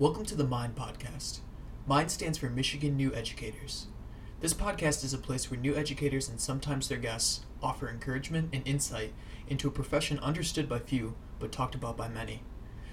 Welcome 0.00 0.24
to 0.26 0.36
the 0.36 0.44
MiNE 0.44 0.74
podcast. 0.74 1.40
MiNE 1.88 2.08
stands 2.08 2.38
for 2.38 2.48
Michigan 2.48 2.96
New 2.96 3.12
Educators. 3.12 3.88
This 4.38 4.54
podcast 4.54 5.02
is 5.02 5.12
a 5.12 5.18
place 5.18 5.50
where 5.50 5.58
new 5.58 5.74
educators 5.74 6.28
and 6.28 6.40
sometimes 6.40 6.86
their 6.86 6.98
guests 6.98 7.40
offer 7.60 7.88
encouragement 7.88 8.50
and 8.52 8.62
insight 8.64 9.12
into 9.48 9.66
a 9.66 9.72
profession 9.72 10.20
understood 10.20 10.68
by 10.68 10.78
few 10.78 11.16
but 11.40 11.50
talked 11.50 11.74
about 11.74 11.96
by 11.96 12.08
many. 12.08 12.44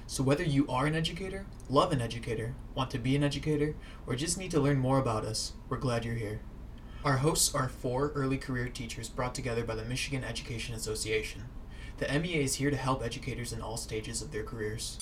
So, 0.08 0.24
whether 0.24 0.44
you 0.44 0.66
are 0.68 0.88
an 0.88 0.96
educator, 0.96 1.46
love 1.70 1.92
an 1.92 2.02
educator, 2.02 2.56
want 2.74 2.90
to 2.90 2.98
be 2.98 3.16
an 3.16 3.24
educator, 3.24 3.76
or 4.08 4.16
just 4.16 4.40
need 4.40 4.50
to 4.50 4.60
learn 4.60 4.80
more 4.80 4.98
about 4.98 5.26
us, 5.26 5.54
we're 5.70 5.78
glad 5.78 6.06
you're 6.06 6.16
here. 6.16 6.42
Our 7.04 7.18
hosts 7.18 7.54
are 7.54 7.70
four 7.70 8.14
early 8.16 8.40
career 8.40 8.68
teachers 8.68 9.10
brought 9.10 9.36
together 9.36 9.64
by 9.64 9.76
the 9.76 9.86
Michigan 9.86 10.24
Education 10.24 10.74
Association. 10.74 11.44
The 11.98 12.08
MEA 12.08 12.42
is 12.42 12.56
here 12.56 12.72
to 12.72 12.78
help 12.78 13.06
educators 13.06 13.54
in 13.54 13.62
all 13.62 13.78
stages 13.78 14.24
of 14.24 14.32
their 14.32 14.44
careers. 14.44 14.98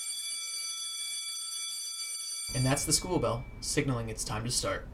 And 2.54 2.64
that's 2.64 2.84
the 2.84 2.92
school 2.92 3.18
bell, 3.18 3.44
signaling 3.60 4.08
it's 4.08 4.24
time 4.24 4.44
to 4.44 4.50
start. 4.50 4.86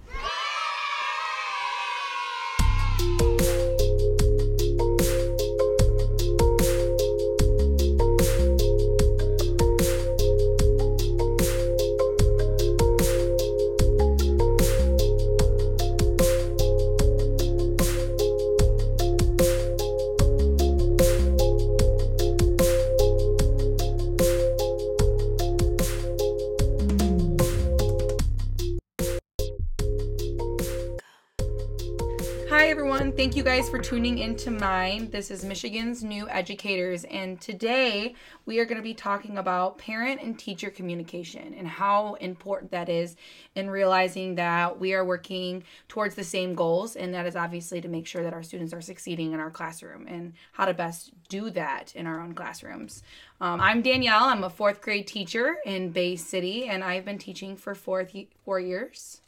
Hi, 32.50 32.66
everyone. 32.66 33.12
Thank 33.12 33.36
you 33.36 33.44
guys 33.44 33.70
for 33.70 33.78
tuning 33.78 34.18
into 34.18 34.50
MiNE. 34.50 35.12
This 35.12 35.30
is 35.30 35.44
Michigan's 35.44 36.02
New 36.02 36.28
Educators, 36.28 37.04
and 37.04 37.40
today 37.40 38.16
we 38.44 38.58
are 38.58 38.64
going 38.64 38.76
to 38.76 38.82
be 38.82 38.92
talking 38.92 39.38
about 39.38 39.78
parent 39.78 40.20
and 40.20 40.36
teacher 40.36 40.68
communication 40.68 41.54
and 41.54 41.68
how 41.68 42.14
important 42.14 42.72
that 42.72 42.88
is 42.88 43.14
in 43.54 43.70
realizing 43.70 44.34
that 44.34 44.80
we 44.80 44.94
are 44.94 45.04
working 45.04 45.62
towards 45.86 46.16
the 46.16 46.24
same 46.24 46.56
goals, 46.56 46.96
and 46.96 47.14
that 47.14 47.24
is 47.24 47.36
obviously 47.36 47.80
to 47.82 47.88
make 47.88 48.08
sure 48.08 48.24
that 48.24 48.34
our 48.34 48.42
students 48.42 48.74
are 48.74 48.80
succeeding 48.80 49.30
in 49.30 49.38
our 49.38 49.52
classroom 49.52 50.08
and 50.08 50.32
how 50.50 50.64
to 50.64 50.74
best 50.74 51.12
do 51.28 51.50
that 51.50 51.94
in 51.94 52.04
our 52.04 52.20
own 52.20 52.34
classrooms. 52.34 53.04
Um, 53.40 53.60
I'm 53.60 53.80
Danielle. 53.80 54.24
I'm 54.24 54.42
a 54.42 54.50
fourth 54.50 54.80
grade 54.80 55.06
teacher 55.06 55.58
in 55.64 55.90
Bay 55.90 56.16
City, 56.16 56.66
and 56.66 56.82
I've 56.82 57.04
been 57.04 57.18
teaching 57.18 57.54
for 57.54 57.76
four, 57.76 58.08
four 58.44 58.58
years. 58.58 59.20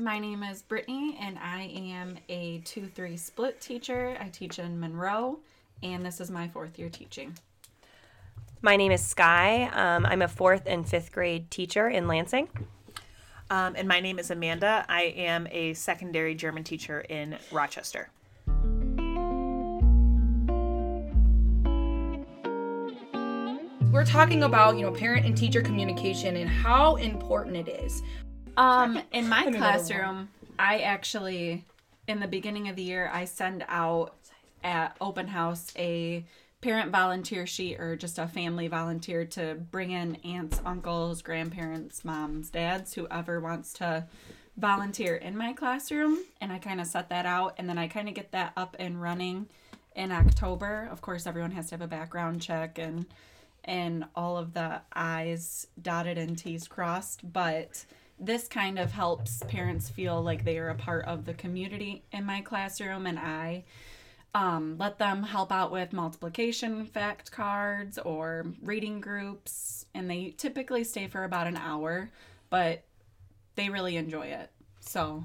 My 0.00 0.20
name 0.20 0.44
is 0.44 0.62
Brittany, 0.62 1.18
and 1.20 1.36
I 1.40 1.62
am 1.74 2.18
a 2.28 2.58
2 2.64 2.86
3 2.86 3.16
split 3.16 3.60
teacher. 3.60 4.16
I 4.20 4.28
teach 4.28 4.60
in 4.60 4.78
Monroe, 4.78 5.40
and 5.82 6.06
this 6.06 6.20
is 6.20 6.30
my 6.30 6.46
fourth 6.46 6.78
year 6.78 6.88
teaching. 6.88 7.36
My 8.62 8.76
name 8.76 8.92
is 8.92 9.04
Sky. 9.04 9.64
Um, 9.72 10.06
I'm 10.06 10.22
a 10.22 10.28
fourth 10.28 10.62
and 10.66 10.88
fifth 10.88 11.10
grade 11.10 11.50
teacher 11.50 11.88
in 11.88 12.06
Lansing. 12.06 12.48
Um, 13.50 13.74
and 13.74 13.88
my 13.88 13.98
name 13.98 14.20
is 14.20 14.30
Amanda. 14.30 14.86
I 14.88 15.02
am 15.16 15.48
a 15.50 15.74
secondary 15.74 16.36
German 16.36 16.62
teacher 16.62 17.00
in 17.00 17.36
Rochester. 17.50 18.08
We're 23.90 24.04
talking 24.04 24.44
about, 24.44 24.76
you 24.76 24.82
know, 24.82 24.92
parent 24.92 25.26
and 25.26 25.36
teacher 25.36 25.60
communication 25.60 26.36
and 26.36 26.48
how 26.48 26.94
important 26.96 27.56
it 27.56 27.68
is. 27.68 28.04
Um, 28.58 29.00
in 29.12 29.28
my 29.28 29.50
classroom, 29.52 30.30
I 30.58 30.80
actually, 30.80 31.64
in 32.08 32.18
the 32.18 32.26
beginning 32.26 32.68
of 32.68 32.74
the 32.74 32.82
year, 32.82 33.08
I 33.12 33.24
send 33.24 33.64
out 33.68 34.16
at 34.64 34.96
open 35.00 35.28
house 35.28 35.72
a 35.76 36.24
parent 36.60 36.90
volunteer 36.90 37.46
sheet 37.46 37.78
or 37.78 37.94
just 37.94 38.18
a 38.18 38.26
family 38.26 38.66
volunteer 38.66 39.24
to 39.24 39.54
bring 39.70 39.92
in 39.92 40.16
aunts, 40.24 40.60
uncles, 40.66 41.22
grandparents, 41.22 42.04
moms, 42.04 42.50
dads, 42.50 42.94
whoever 42.94 43.38
wants 43.38 43.72
to 43.74 44.04
volunteer 44.56 45.14
in 45.14 45.36
my 45.36 45.52
classroom. 45.52 46.18
And 46.40 46.52
I 46.52 46.58
kind 46.58 46.80
of 46.80 46.88
set 46.88 47.10
that 47.10 47.26
out 47.26 47.54
and 47.58 47.68
then 47.68 47.78
I 47.78 47.86
kind 47.86 48.08
of 48.08 48.14
get 48.14 48.32
that 48.32 48.54
up 48.56 48.74
and 48.80 49.00
running 49.00 49.46
in 49.94 50.10
October. 50.10 50.88
Of 50.90 51.00
course, 51.00 51.28
everyone 51.28 51.52
has 51.52 51.68
to 51.68 51.74
have 51.74 51.82
a 51.82 51.86
background 51.86 52.42
check 52.42 52.76
and 52.78 53.06
and 53.64 54.06
all 54.16 54.36
of 54.36 54.54
the 54.54 54.80
I's 54.94 55.66
dotted 55.80 56.16
and 56.18 56.36
T's 56.36 56.66
crossed, 56.66 57.32
but 57.32 57.84
this 58.20 58.48
kind 58.48 58.78
of 58.78 58.92
helps 58.92 59.42
parents 59.48 59.88
feel 59.88 60.22
like 60.22 60.44
they 60.44 60.58
are 60.58 60.70
a 60.70 60.74
part 60.74 61.04
of 61.06 61.24
the 61.24 61.34
community 61.34 62.02
in 62.12 62.24
my 62.24 62.40
classroom 62.40 63.06
and 63.06 63.18
I 63.18 63.64
um, 64.34 64.76
let 64.78 64.98
them 64.98 65.22
help 65.22 65.50
out 65.50 65.72
with 65.72 65.92
multiplication 65.92 66.84
fact 66.84 67.30
cards 67.30 67.98
or 67.98 68.46
reading 68.62 69.00
groups 69.00 69.86
and 69.94 70.10
they 70.10 70.34
typically 70.36 70.84
stay 70.84 71.06
for 71.06 71.24
about 71.24 71.46
an 71.46 71.56
hour 71.56 72.10
but 72.50 72.84
they 73.56 73.70
really 73.70 73.96
enjoy 73.96 74.26
it 74.26 74.50
so 74.80 75.24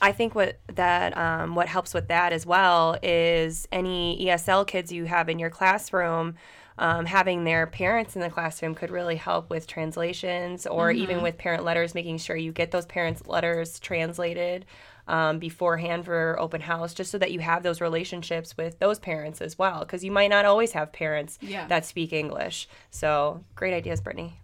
I 0.00 0.12
think 0.12 0.34
what 0.34 0.58
that 0.74 1.16
um, 1.16 1.54
what 1.54 1.68
helps 1.68 1.94
with 1.94 2.08
that 2.08 2.32
as 2.32 2.44
well 2.44 2.98
is 3.02 3.66
any 3.72 4.26
ESL 4.26 4.66
kids 4.66 4.92
you 4.92 5.04
have 5.04 5.28
in 5.28 5.38
your 5.38 5.50
classroom. 5.50 6.34
Um, 6.78 7.06
having 7.06 7.44
their 7.44 7.66
parents 7.66 8.16
in 8.16 8.20
the 8.22 8.28
classroom 8.28 8.74
could 8.74 8.90
really 8.90 9.16
help 9.16 9.48
with 9.48 9.66
translations 9.66 10.66
or 10.66 10.90
even 10.90 11.22
with 11.22 11.38
parent 11.38 11.64
letters, 11.64 11.94
making 11.94 12.18
sure 12.18 12.36
you 12.36 12.52
get 12.52 12.70
those 12.70 12.84
parents' 12.86 13.26
letters 13.26 13.78
translated 13.78 14.66
um, 15.08 15.38
beforehand 15.38 16.04
for 16.04 16.36
open 16.38 16.60
house, 16.60 16.92
just 16.92 17.10
so 17.10 17.18
that 17.18 17.32
you 17.32 17.40
have 17.40 17.62
those 17.62 17.80
relationships 17.80 18.56
with 18.56 18.78
those 18.78 18.98
parents 18.98 19.40
as 19.40 19.58
well. 19.58 19.80
Because 19.80 20.04
you 20.04 20.10
might 20.10 20.28
not 20.28 20.44
always 20.44 20.72
have 20.72 20.92
parents 20.92 21.38
Yeah. 21.40 21.66
that 21.68 21.86
speak 21.86 22.12
English. 22.12 22.68
So, 22.90 23.44
great 23.54 23.72
ideas, 23.72 24.00
Brittany. 24.00 24.40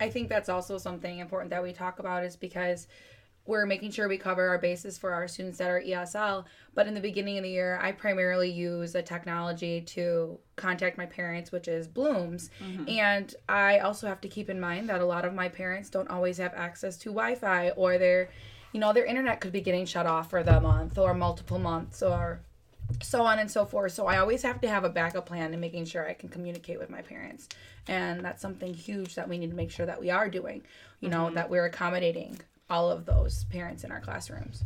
I 0.00 0.10
think 0.10 0.28
that's 0.28 0.48
also 0.48 0.78
something 0.78 1.18
important 1.20 1.50
that 1.50 1.62
we 1.62 1.72
talk 1.72 1.98
about 1.98 2.24
is 2.24 2.36
because 2.36 2.86
we're 3.46 3.66
making 3.66 3.90
sure 3.90 4.08
we 4.08 4.18
cover 4.18 4.48
our 4.48 4.58
bases 4.58 4.98
for 4.98 5.12
our 5.12 5.28
students 5.28 5.58
that 5.58 5.70
are 5.70 5.80
ESL. 5.80 6.44
But 6.74 6.86
in 6.86 6.94
the 6.94 7.00
beginning 7.00 7.38
of 7.38 7.44
the 7.44 7.50
year, 7.50 7.78
I 7.80 7.92
primarily 7.92 8.50
use 8.50 8.94
a 8.94 9.02
technology 9.02 9.80
to 9.82 10.38
contact 10.56 10.98
my 10.98 11.06
parents, 11.06 11.52
which 11.52 11.68
is 11.68 11.86
Bloomz. 11.86 12.50
Mm-hmm. 12.60 12.88
And 12.88 13.34
I 13.48 13.78
also 13.78 14.06
have 14.06 14.20
to 14.22 14.28
keep 14.28 14.50
in 14.50 14.60
mind 14.60 14.88
that 14.88 15.00
a 15.00 15.06
lot 15.06 15.24
of 15.24 15.34
my 15.34 15.48
parents 15.48 15.90
don't 15.90 16.10
always 16.10 16.38
have 16.38 16.54
access 16.54 16.96
to 16.98 17.10
Wi 17.10 17.36
Fi 17.36 17.70
or 17.70 17.98
their, 17.98 18.30
you 18.72 18.80
know, 18.80 18.92
their 18.92 19.06
internet 19.06 19.40
could 19.40 19.52
be 19.52 19.60
getting 19.60 19.86
shut 19.86 20.06
off 20.06 20.30
for 20.30 20.42
the 20.42 20.60
month 20.60 20.98
or 20.98 21.14
multiple 21.14 21.58
months 21.58 22.02
or 22.02 22.40
so 23.02 23.22
on 23.22 23.38
and 23.38 23.50
so 23.50 23.64
forth. 23.64 23.92
So 23.92 24.06
I 24.06 24.18
always 24.18 24.42
have 24.42 24.60
to 24.60 24.68
have 24.68 24.84
a 24.84 24.88
backup 24.88 25.26
plan 25.26 25.52
and 25.52 25.60
making 25.60 25.86
sure 25.86 26.08
I 26.08 26.14
can 26.14 26.28
communicate 26.28 26.78
with 26.78 26.90
my 26.90 27.02
parents. 27.02 27.48
And 27.88 28.24
that's 28.24 28.42
something 28.42 28.74
huge 28.74 29.14
that 29.14 29.28
we 29.28 29.38
need 29.38 29.50
to 29.50 29.56
make 29.56 29.70
sure 29.70 29.86
that 29.86 30.00
we 30.00 30.10
are 30.10 30.28
doing, 30.28 30.62
you 31.00 31.08
know, 31.08 31.26
mm-hmm. 31.26 31.36
that 31.36 31.50
we're 31.50 31.64
accommodating 31.64 32.40
all 32.68 32.90
of 32.90 33.06
those 33.06 33.44
parents 33.44 33.84
in 33.84 33.92
our 33.92 34.00
classrooms. 34.00 34.64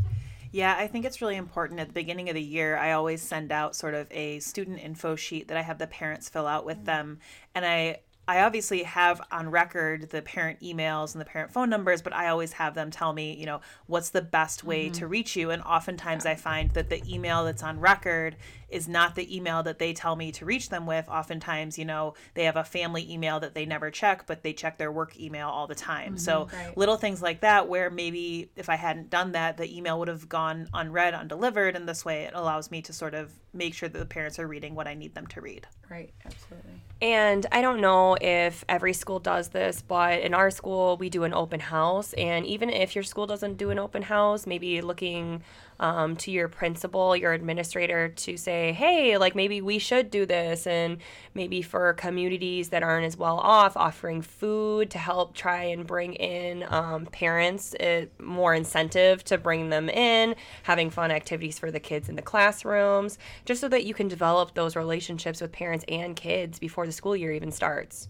Yeah, 0.52 0.74
I 0.76 0.88
think 0.88 1.04
it's 1.04 1.22
really 1.22 1.36
important 1.36 1.78
at 1.78 1.86
the 1.86 1.92
beginning 1.92 2.28
of 2.28 2.34
the 2.34 2.42
year. 2.42 2.76
I 2.76 2.92
always 2.92 3.22
send 3.22 3.52
out 3.52 3.76
sort 3.76 3.94
of 3.94 4.08
a 4.10 4.40
student 4.40 4.80
info 4.80 5.14
sheet 5.14 5.48
that 5.48 5.56
I 5.56 5.62
have 5.62 5.78
the 5.78 5.86
parents 5.86 6.28
fill 6.28 6.46
out 6.46 6.64
with 6.64 6.78
mm. 6.78 6.86
them. 6.86 7.18
And 7.54 7.64
I 7.64 8.00
I 8.30 8.42
obviously 8.42 8.84
have 8.84 9.20
on 9.32 9.50
record 9.50 10.10
the 10.10 10.22
parent 10.22 10.60
emails 10.60 11.14
and 11.14 11.20
the 11.20 11.24
parent 11.24 11.50
phone 11.50 11.68
numbers, 11.68 12.00
but 12.00 12.12
I 12.12 12.28
always 12.28 12.52
have 12.52 12.74
them 12.74 12.92
tell 12.92 13.12
me, 13.12 13.34
you 13.34 13.44
know, 13.44 13.60
what's 13.88 14.10
the 14.10 14.22
best 14.22 14.62
way 14.62 14.88
to 14.88 15.00
mm-hmm. 15.00 15.10
reach 15.10 15.34
you. 15.34 15.50
And 15.50 15.60
oftentimes 15.62 16.24
I 16.24 16.36
find 16.36 16.70
that 16.70 16.90
the 16.90 17.02
email 17.12 17.44
that's 17.44 17.64
on 17.64 17.80
record 17.80 18.36
is 18.68 18.86
not 18.86 19.16
the 19.16 19.36
email 19.36 19.64
that 19.64 19.80
they 19.80 19.92
tell 19.92 20.14
me 20.14 20.30
to 20.30 20.44
reach 20.44 20.68
them 20.68 20.86
with. 20.86 21.08
Oftentimes, 21.08 21.76
you 21.76 21.84
know, 21.84 22.14
they 22.34 22.44
have 22.44 22.54
a 22.54 22.62
family 22.62 23.04
email 23.12 23.40
that 23.40 23.56
they 23.56 23.66
never 23.66 23.90
check, 23.90 24.28
but 24.28 24.44
they 24.44 24.52
check 24.52 24.78
their 24.78 24.92
work 24.92 25.18
email 25.18 25.48
all 25.48 25.66
the 25.66 25.74
time. 25.74 26.16
So 26.16 26.44
mm-hmm, 26.44 26.56
Right. 26.56 26.78
little 26.78 26.96
things 26.96 27.20
like 27.20 27.40
that, 27.40 27.66
where 27.68 27.90
maybe 27.90 28.52
if 28.54 28.68
I 28.68 28.76
hadn't 28.76 29.10
done 29.10 29.32
that, 29.32 29.56
the 29.56 29.76
email 29.76 29.98
would 29.98 30.06
have 30.06 30.28
gone 30.28 30.68
unread, 30.72 31.14
undelivered. 31.14 31.74
And 31.74 31.88
this 31.88 32.04
way 32.04 32.26
it 32.26 32.34
allows 32.34 32.70
me 32.70 32.80
to 32.82 32.92
sort 32.92 33.14
of 33.14 33.32
make 33.52 33.74
sure 33.74 33.88
that 33.88 33.98
the 33.98 34.06
parents 34.06 34.38
are 34.38 34.46
reading 34.46 34.76
what 34.76 34.86
I 34.86 34.94
need 34.94 35.16
them 35.16 35.26
to 35.28 35.40
read. 35.40 35.66
Right, 35.88 36.12
absolutely. 36.24 36.80
And 37.02 37.46
I 37.50 37.62
don't 37.62 37.80
know 37.80 38.16
if 38.20 38.62
every 38.68 38.92
school 38.92 39.20
does 39.20 39.48
this, 39.48 39.80
but 39.80 40.20
in 40.20 40.34
our 40.34 40.50
school, 40.50 40.98
we 40.98 41.08
do 41.08 41.24
an 41.24 41.32
open 41.32 41.60
house. 41.60 42.12
And 42.12 42.44
even 42.44 42.68
if 42.68 42.94
your 42.94 43.04
school 43.04 43.26
doesn't 43.26 43.56
do 43.56 43.70
an 43.70 43.78
open 43.78 44.02
house, 44.02 44.46
maybe 44.46 44.82
looking 44.82 45.42
um, 45.80 46.14
to 46.16 46.30
your 46.30 46.46
principal, 46.46 47.16
your 47.16 47.32
administrator 47.32 48.10
to 48.10 48.36
say, 48.36 48.72
hey, 48.72 49.16
like 49.16 49.34
maybe 49.34 49.60
we 49.60 49.78
should 49.78 50.10
do 50.10 50.26
this. 50.26 50.66
And 50.66 50.98
maybe 51.34 51.62
for 51.62 51.94
communities 51.94 52.68
that 52.68 52.82
aren't 52.82 53.06
as 53.06 53.16
well 53.16 53.38
off, 53.38 53.76
offering 53.76 54.22
food 54.22 54.90
to 54.90 54.98
help 54.98 55.34
try 55.34 55.64
and 55.64 55.86
bring 55.86 56.14
in 56.14 56.64
um, 56.68 57.06
parents, 57.06 57.74
it, 57.80 58.12
more 58.20 58.54
incentive 58.54 59.24
to 59.24 59.38
bring 59.38 59.70
them 59.70 59.88
in, 59.88 60.36
having 60.64 60.90
fun 60.90 61.10
activities 61.10 61.58
for 61.58 61.70
the 61.70 61.80
kids 61.80 62.08
in 62.08 62.14
the 62.14 62.22
classrooms, 62.22 63.18
just 63.46 63.60
so 63.60 63.68
that 63.68 63.84
you 63.84 63.94
can 63.94 64.06
develop 64.06 64.54
those 64.54 64.76
relationships 64.76 65.40
with 65.40 65.50
parents 65.50 65.84
and 65.88 66.14
kids 66.14 66.58
before 66.58 66.86
the 66.86 66.92
school 66.92 67.16
year 67.16 67.32
even 67.32 67.50
starts. 67.50 68.08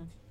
I 0.00 0.21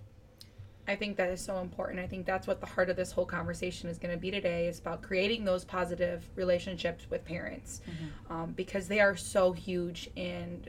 I 0.91 0.95
think 0.97 1.15
that 1.15 1.29
is 1.29 1.39
so 1.39 1.59
important. 1.59 2.01
I 2.01 2.07
think 2.07 2.25
that's 2.25 2.47
what 2.47 2.59
the 2.59 2.65
heart 2.65 2.89
of 2.89 2.97
this 2.97 3.13
whole 3.13 3.25
conversation 3.25 3.89
is 3.89 3.97
going 3.97 4.13
to 4.13 4.19
be 4.19 4.29
today. 4.29 4.67
Is 4.67 4.79
about 4.79 5.01
creating 5.01 5.45
those 5.45 5.63
positive 5.63 6.29
relationships 6.35 7.05
with 7.09 7.23
parents, 7.23 7.79
um, 8.29 8.51
because 8.51 8.89
they 8.89 8.99
are 8.99 9.15
so 9.15 9.53
huge 9.53 10.09
in 10.17 10.65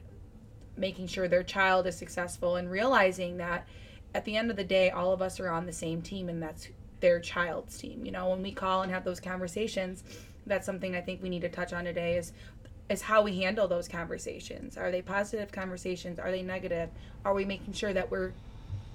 making 0.76 1.08
sure 1.08 1.26
their 1.26 1.42
child 1.42 1.88
is 1.88 1.96
successful 1.96 2.56
and 2.56 2.70
realizing 2.70 3.36
that 3.38 3.66
at 4.14 4.24
the 4.24 4.36
end 4.36 4.50
of 4.50 4.56
the 4.56 4.64
day, 4.64 4.90
all 4.90 5.12
of 5.12 5.20
us 5.20 5.40
are 5.40 5.48
on 5.50 5.66
the 5.66 5.72
same 5.72 6.00
team, 6.00 6.28
and 6.28 6.40
that's 6.40 6.68
their 7.00 7.18
child's 7.18 7.76
team. 7.76 8.06
You 8.06 8.12
know, 8.12 8.28
when 8.30 8.42
we 8.42 8.52
call 8.52 8.82
and 8.82 8.92
have 8.92 9.04
those 9.04 9.18
conversations, 9.18 10.04
that's 10.46 10.64
something 10.64 10.94
I 10.94 11.00
think 11.00 11.20
we 11.20 11.30
need 11.30 11.42
to 11.42 11.48
touch 11.48 11.72
on 11.72 11.84
today. 11.84 12.16
Is 12.16 12.32
is 12.88 13.02
how 13.02 13.22
we 13.22 13.40
handle 13.40 13.66
those 13.66 13.88
conversations. 13.88 14.76
Are 14.76 14.92
they 14.92 15.02
positive 15.02 15.50
conversations? 15.50 16.20
Are 16.20 16.30
they 16.30 16.42
negative? 16.42 16.90
Are 17.24 17.34
we 17.34 17.44
making 17.44 17.72
sure 17.72 17.92
that 17.92 18.08
we're 18.08 18.32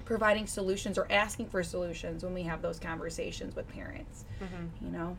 providing 0.08 0.48
solutions 0.48 0.98
or 0.98 1.06
asking 1.12 1.48
for 1.48 1.62
solutions 1.62 2.24
when 2.24 2.34
we 2.34 2.44
have 2.44 2.62
those 2.62 2.80
conversations 2.80 3.56
with 3.56 3.68
parents? 3.68 4.24
Mm-hmm. 4.42 4.86
You 4.86 4.92
know? 4.92 5.18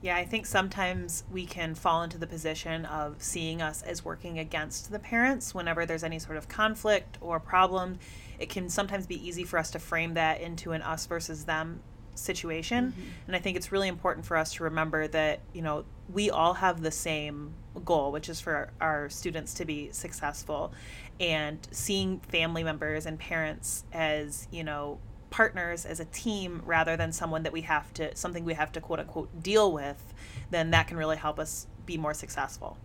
Yeah, 0.00 0.16
I 0.16 0.24
think 0.24 0.46
sometimes 0.46 1.24
we 1.32 1.44
can 1.44 1.74
fall 1.74 2.04
into 2.04 2.18
the 2.18 2.26
position 2.26 2.84
of 2.84 3.20
seeing 3.20 3.60
us 3.60 3.82
as 3.82 4.04
working 4.04 4.38
against 4.38 4.92
the 4.92 5.00
parents 5.00 5.56
whenever 5.56 5.84
there's 5.84 6.04
any 6.04 6.20
sort 6.20 6.38
of 6.38 6.48
conflict 6.48 7.18
or 7.20 7.40
problem. 7.40 7.98
It 8.38 8.48
can 8.48 8.68
sometimes 8.68 9.08
be 9.08 9.26
easy 9.26 9.42
for 9.42 9.58
us 9.58 9.72
to 9.72 9.80
frame 9.80 10.14
that 10.14 10.40
into 10.40 10.70
an 10.70 10.82
us 10.82 11.06
versus 11.06 11.44
them 11.44 11.80
situation. 12.14 12.92
Mm-hmm. 12.92 13.10
And 13.26 13.34
I 13.34 13.40
think 13.40 13.56
it's 13.56 13.72
really 13.72 13.88
important 13.88 14.24
for 14.24 14.36
us 14.36 14.54
to 14.54 14.64
remember 14.64 15.08
that, 15.08 15.40
you 15.52 15.62
know, 15.62 15.84
we 16.12 16.30
all 16.30 16.54
have 16.54 16.82
the 16.82 16.90
same 16.90 17.54
goal, 17.84 18.12
which 18.12 18.28
is 18.28 18.40
for 18.40 18.70
our 18.80 19.08
students 19.08 19.54
to 19.54 19.64
be 19.64 19.90
successful. 19.92 20.72
And 21.20 21.58
seeing 21.70 22.20
family 22.20 22.64
members 22.64 23.06
and 23.06 23.18
parents 23.18 23.84
as, 23.92 24.48
you 24.50 24.64
know, 24.64 24.98
partners 25.30 25.84
as 25.84 26.00
a 26.00 26.06
team 26.06 26.62
rather 26.64 26.96
than 26.96 27.12
someone 27.12 27.42
that 27.42 27.52
we 27.52 27.60
have 27.60 27.92
to 27.92 28.16
something 28.16 28.44
we 28.44 28.54
have 28.54 28.72
to 28.72 28.80
quote 28.80 29.00
unquote 29.00 29.42
deal 29.42 29.72
with, 29.72 30.14
then 30.50 30.70
that 30.70 30.88
can 30.88 30.96
really 30.96 31.16
help 31.16 31.38
us 31.38 31.66
be 31.84 31.98
more 31.98 32.14
successful. 32.14 32.78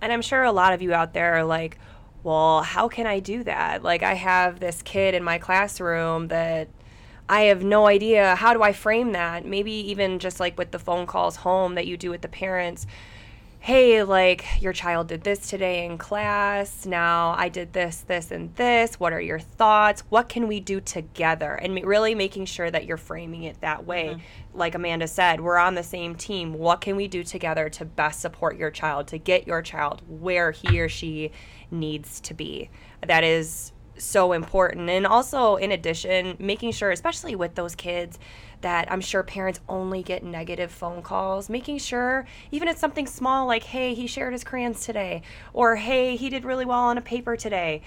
And 0.00 0.12
I'm 0.12 0.22
sure 0.22 0.42
a 0.42 0.52
lot 0.52 0.72
of 0.72 0.82
you 0.82 0.92
out 0.92 1.14
there 1.14 1.34
are 1.34 1.44
like, 1.44 1.78
well, 2.22 2.62
how 2.62 2.88
can 2.88 3.06
I 3.06 3.20
do 3.20 3.44
that? 3.44 3.82
Like, 3.82 4.02
I 4.02 4.14
have 4.14 4.58
this 4.58 4.82
kid 4.82 5.14
in 5.14 5.22
my 5.22 5.38
classroom 5.38 6.28
that 6.28 6.68
I 7.28 7.42
have 7.42 7.64
no 7.64 7.86
idea. 7.86 8.36
How 8.36 8.52
do 8.52 8.62
I 8.62 8.72
frame 8.72 9.12
that? 9.12 9.46
Maybe 9.46 9.72
even 9.72 10.18
just 10.18 10.40
like 10.40 10.58
with 10.58 10.70
the 10.70 10.78
phone 10.78 11.06
calls 11.06 11.36
home 11.36 11.74
that 11.74 11.86
you 11.86 11.96
do 11.96 12.10
with 12.10 12.20
the 12.20 12.28
parents. 12.28 12.86
Hey, 13.60 14.02
like, 14.02 14.44
your 14.60 14.74
child 14.74 15.08
did 15.08 15.22
this 15.22 15.48
today 15.48 15.86
in 15.86 15.96
class. 15.96 16.84
Now 16.84 17.34
I 17.38 17.48
did 17.48 17.72
this, 17.72 18.02
this, 18.02 18.30
and 18.30 18.54
this. 18.56 19.00
What 19.00 19.14
are 19.14 19.20
your 19.22 19.38
thoughts? 19.38 20.02
What 20.10 20.28
can 20.28 20.48
we 20.48 20.60
do 20.60 20.82
together? 20.82 21.54
And 21.54 21.82
really 21.82 22.14
making 22.14 22.44
sure 22.44 22.70
that 22.70 22.84
you're 22.84 22.98
framing 22.98 23.44
it 23.44 23.58
that 23.62 23.86
way. 23.86 24.08
Mm-hmm. 24.08 24.58
Like 24.58 24.74
Amanda 24.74 25.08
said, 25.08 25.40
we're 25.40 25.56
on 25.56 25.76
the 25.76 25.82
same 25.82 26.14
team. 26.14 26.52
What 26.52 26.82
can 26.82 26.94
we 26.94 27.08
do 27.08 27.24
together 27.24 27.70
to 27.70 27.86
best 27.86 28.20
support 28.20 28.58
your 28.58 28.70
child, 28.70 29.06
to 29.08 29.18
get 29.18 29.46
your 29.46 29.62
child 29.62 30.02
where 30.06 30.50
he 30.50 30.78
or 30.78 30.90
she 30.90 31.30
needs 31.70 32.20
to 32.20 32.34
be? 32.34 32.68
That 33.06 33.24
is 33.24 33.72
so 33.96 34.32
important. 34.32 34.90
And 34.90 35.06
also, 35.06 35.56
in 35.56 35.72
addition, 35.72 36.36
making 36.38 36.72
sure, 36.72 36.90
especially 36.90 37.34
with 37.34 37.54
those 37.54 37.74
kids, 37.74 38.18
that 38.60 38.90
I'm 38.90 39.00
sure 39.00 39.22
parents 39.22 39.60
only 39.68 40.02
get 40.02 40.22
negative 40.22 40.70
phone 40.70 41.02
calls, 41.02 41.48
making 41.48 41.78
sure, 41.78 42.26
even 42.50 42.68
if 42.68 42.72
it's 42.72 42.80
something 42.80 43.06
small 43.06 43.46
like, 43.46 43.64
hey, 43.64 43.94
he 43.94 44.06
shared 44.06 44.32
his 44.32 44.44
crayons 44.44 44.84
today, 44.84 45.22
or 45.52 45.76
hey, 45.76 46.16
he 46.16 46.30
did 46.30 46.44
really 46.44 46.64
well 46.64 46.80
on 46.80 46.98
a 46.98 47.02
paper 47.02 47.36
today, 47.36 47.82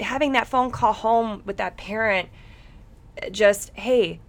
having 0.00 0.32
that 0.32 0.46
phone 0.46 0.70
call 0.70 0.92
home 0.92 1.42
with 1.44 1.58
that 1.58 1.76
parent, 1.76 2.28
just, 3.30 3.70
hey, 3.74 4.20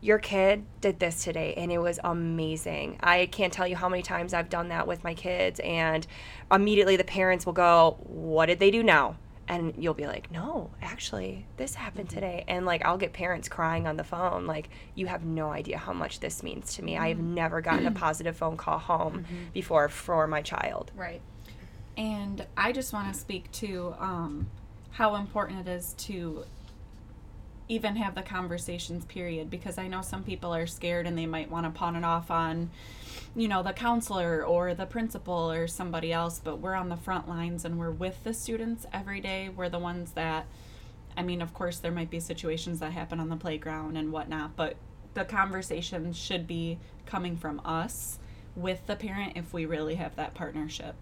your 0.00 0.18
kid 0.18 0.64
did 0.80 1.00
this 1.00 1.24
today 1.24 1.54
and 1.56 1.72
it 1.72 1.78
was 1.78 1.98
amazing. 2.04 2.96
I 3.02 3.26
can't 3.26 3.52
tell 3.52 3.66
you 3.66 3.74
how 3.74 3.88
many 3.88 4.02
times 4.02 4.34
I've 4.34 4.48
done 4.48 4.68
that 4.68 4.86
with 4.86 5.02
my 5.02 5.14
kids, 5.14 5.58
and 5.60 6.06
immediately 6.52 6.96
the 6.96 7.04
parents 7.04 7.44
will 7.44 7.52
go, 7.52 7.96
What 8.04 8.46
did 8.46 8.58
they 8.58 8.70
do 8.70 8.82
now? 8.82 9.16
And 9.48 9.74
you'll 9.78 9.94
be 9.94 10.06
like, 10.06 10.30
No, 10.30 10.70
actually, 10.82 11.46
this 11.56 11.74
happened 11.74 12.08
mm-hmm. 12.08 12.14
today. 12.14 12.44
And 12.48 12.66
like, 12.66 12.84
I'll 12.84 12.98
get 12.98 13.12
parents 13.12 13.48
crying 13.48 13.86
on 13.86 13.96
the 13.96 14.04
phone, 14.04 14.46
like, 14.46 14.68
You 14.94 15.06
have 15.06 15.24
no 15.24 15.50
idea 15.50 15.78
how 15.78 15.92
much 15.92 16.20
this 16.20 16.42
means 16.42 16.74
to 16.74 16.82
me. 16.82 16.96
I 16.96 17.08
have 17.08 17.18
mm-hmm. 17.18 17.34
never 17.34 17.60
gotten 17.60 17.86
a 17.86 17.90
positive 18.06 18.36
phone 18.36 18.56
call 18.56 18.78
home 18.78 19.20
mm-hmm. 19.20 19.36
before 19.52 19.88
for 19.88 20.26
my 20.26 20.42
child. 20.42 20.90
Right. 20.96 21.20
And 21.96 22.46
I 22.56 22.72
just 22.72 22.92
want 22.92 23.12
to 23.12 23.18
speak 23.18 23.50
to 23.52 23.94
um, 23.98 24.48
how 24.90 25.14
important 25.14 25.66
it 25.66 25.70
is 25.70 25.94
to 25.98 26.44
even 27.68 27.96
have 27.96 28.14
the 28.14 28.22
conversations, 28.22 29.04
period, 29.04 29.50
because 29.50 29.78
I 29.78 29.88
know 29.88 30.02
some 30.02 30.22
people 30.22 30.54
are 30.54 30.66
scared 30.66 31.06
and 31.06 31.18
they 31.18 31.26
might 31.26 31.50
want 31.50 31.66
to 31.66 31.70
pawn 31.70 31.96
it 31.96 32.04
off 32.04 32.30
on, 32.30 32.70
you 33.34 33.48
know, 33.48 33.62
the 33.62 33.72
counselor 33.72 34.44
or 34.44 34.74
the 34.74 34.86
principal 34.86 35.50
or 35.50 35.66
somebody 35.66 36.12
else, 36.12 36.40
but 36.42 36.60
we're 36.60 36.74
on 36.74 36.88
the 36.88 36.96
front 36.96 37.28
lines 37.28 37.64
and 37.64 37.78
we're 37.78 37.90
with 37.90 38.22
the 38.22 38.32
students 38.32 38.86
every 38.92 39.20
day. 39.20 39.48
We're 39.48 39.68
the 39.68 39.78
ones 39.78 40.12
that, 40.12 40.46
I 41.16 41.22
mean, 41.22 41.42
of 41.42 41.52
course, 41.54 41.78
there 41.78 41.92
might 41.92 42.10
be 42.10 42.20
situations 42.20 42.78
that 42.80 42.92
happen 42.92 43.18
on 43.18 43.28
the 43.28 43.36
playground 43.36 43.96
and 43.96 44.12
whatnot, 44.12 44.54
but 44.54 44.76
the 45.14 45.24
conversation 45.24 46.12
should 46.12 46.46
be 46.46 46.78
coming 47.04 47.36
from 47.36 47.60
us 47.64 48.18
with 48.54 48.86
the 48.86 48.96
parent 48.96 49.32
if 49.36 49.52
we 49.52 49.66
really 49.66 49.96
have 49.96 50.14
that 50.16 50.34
partnership. 50.34 50.94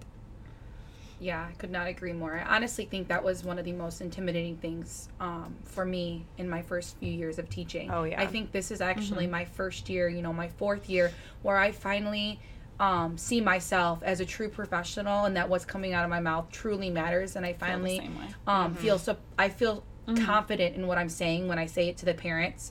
Yeah, 1.24 1.46
I 1.48 1.52
could 1.52 1.70
not 1.70 1.86
agree 1.86 2.12
more. 2.12 2.34
I 2.34 2.42
honestly 2.56 2.84
think 2.84 3.08
that 3.08 3.24
was 3.24 3.44
one 3.44 3.58
of 3.58 3.64
the 3.64 3.72
most 3.72 4.02
intimidating 4.02 4.58
things 4.58 5.08
um, 5.20 5.54
for 5.64 5.86
me 5.86 6.26
in 6.36 6.50
my 6.50 6.60
first 6.60 6.98
few 6.98 7.10
years 7.10 7.38
of 7.38 7.48
teaching. 7.48 7.90
Oh, 7.90 8.04
yeah. 8.04 8.20
I 8.20 8.26
think 8.26 8.52
this 8.52 8.70
is 8.70 8.82
actually 8.82 9.26
my 9.26 9.46
first 9.46 9.88
year, 9.88 10.06
you 10.06 10.20
know, 10.20 10.34
my 10.34 10.48
fourth 10.48 10.90
year, 10.90 11.12
where 11.40 11.56
I 11.56 11.72
finally 11.72 12.40
um, 12.78 13.16
see 13.16 13.40
myself 13.40 14.02
as 14.02 14.20
a 14.20 14.26
true 14.26 14.50
professional 14.50 15.24
and 15.24 15.34
that 15.38 15.48
what's 15.48 15.64
coming 15.64 15.94
out 15.94 16.04
of 16.04 16.10
my 16.10 16.20
mouth 16.20 16.50
truly 16.50 16.90
matters. 16.90 17.36
And 17.36 17.46
I 17.46 17.54
finally 17.54 18.00
same 18.00 18.18
way. 18.18 18.26
um, 18.46 18.74
feel 18.74 18.98
so, 18.98 19.16
I 19.38 19.48
feel 19.48 19.82
confident 20.26 20.76
in 20.76 20.86
what 20.86 20.98
I'm 20.98 21.08
saying 21.08 21.48
when 21.48 21.58
I 21.58 21.64
say 21.64 21.88
it 21.88 21.96
to 21.98 22.04
the 22.04 22.12
parents. 22.12 22.70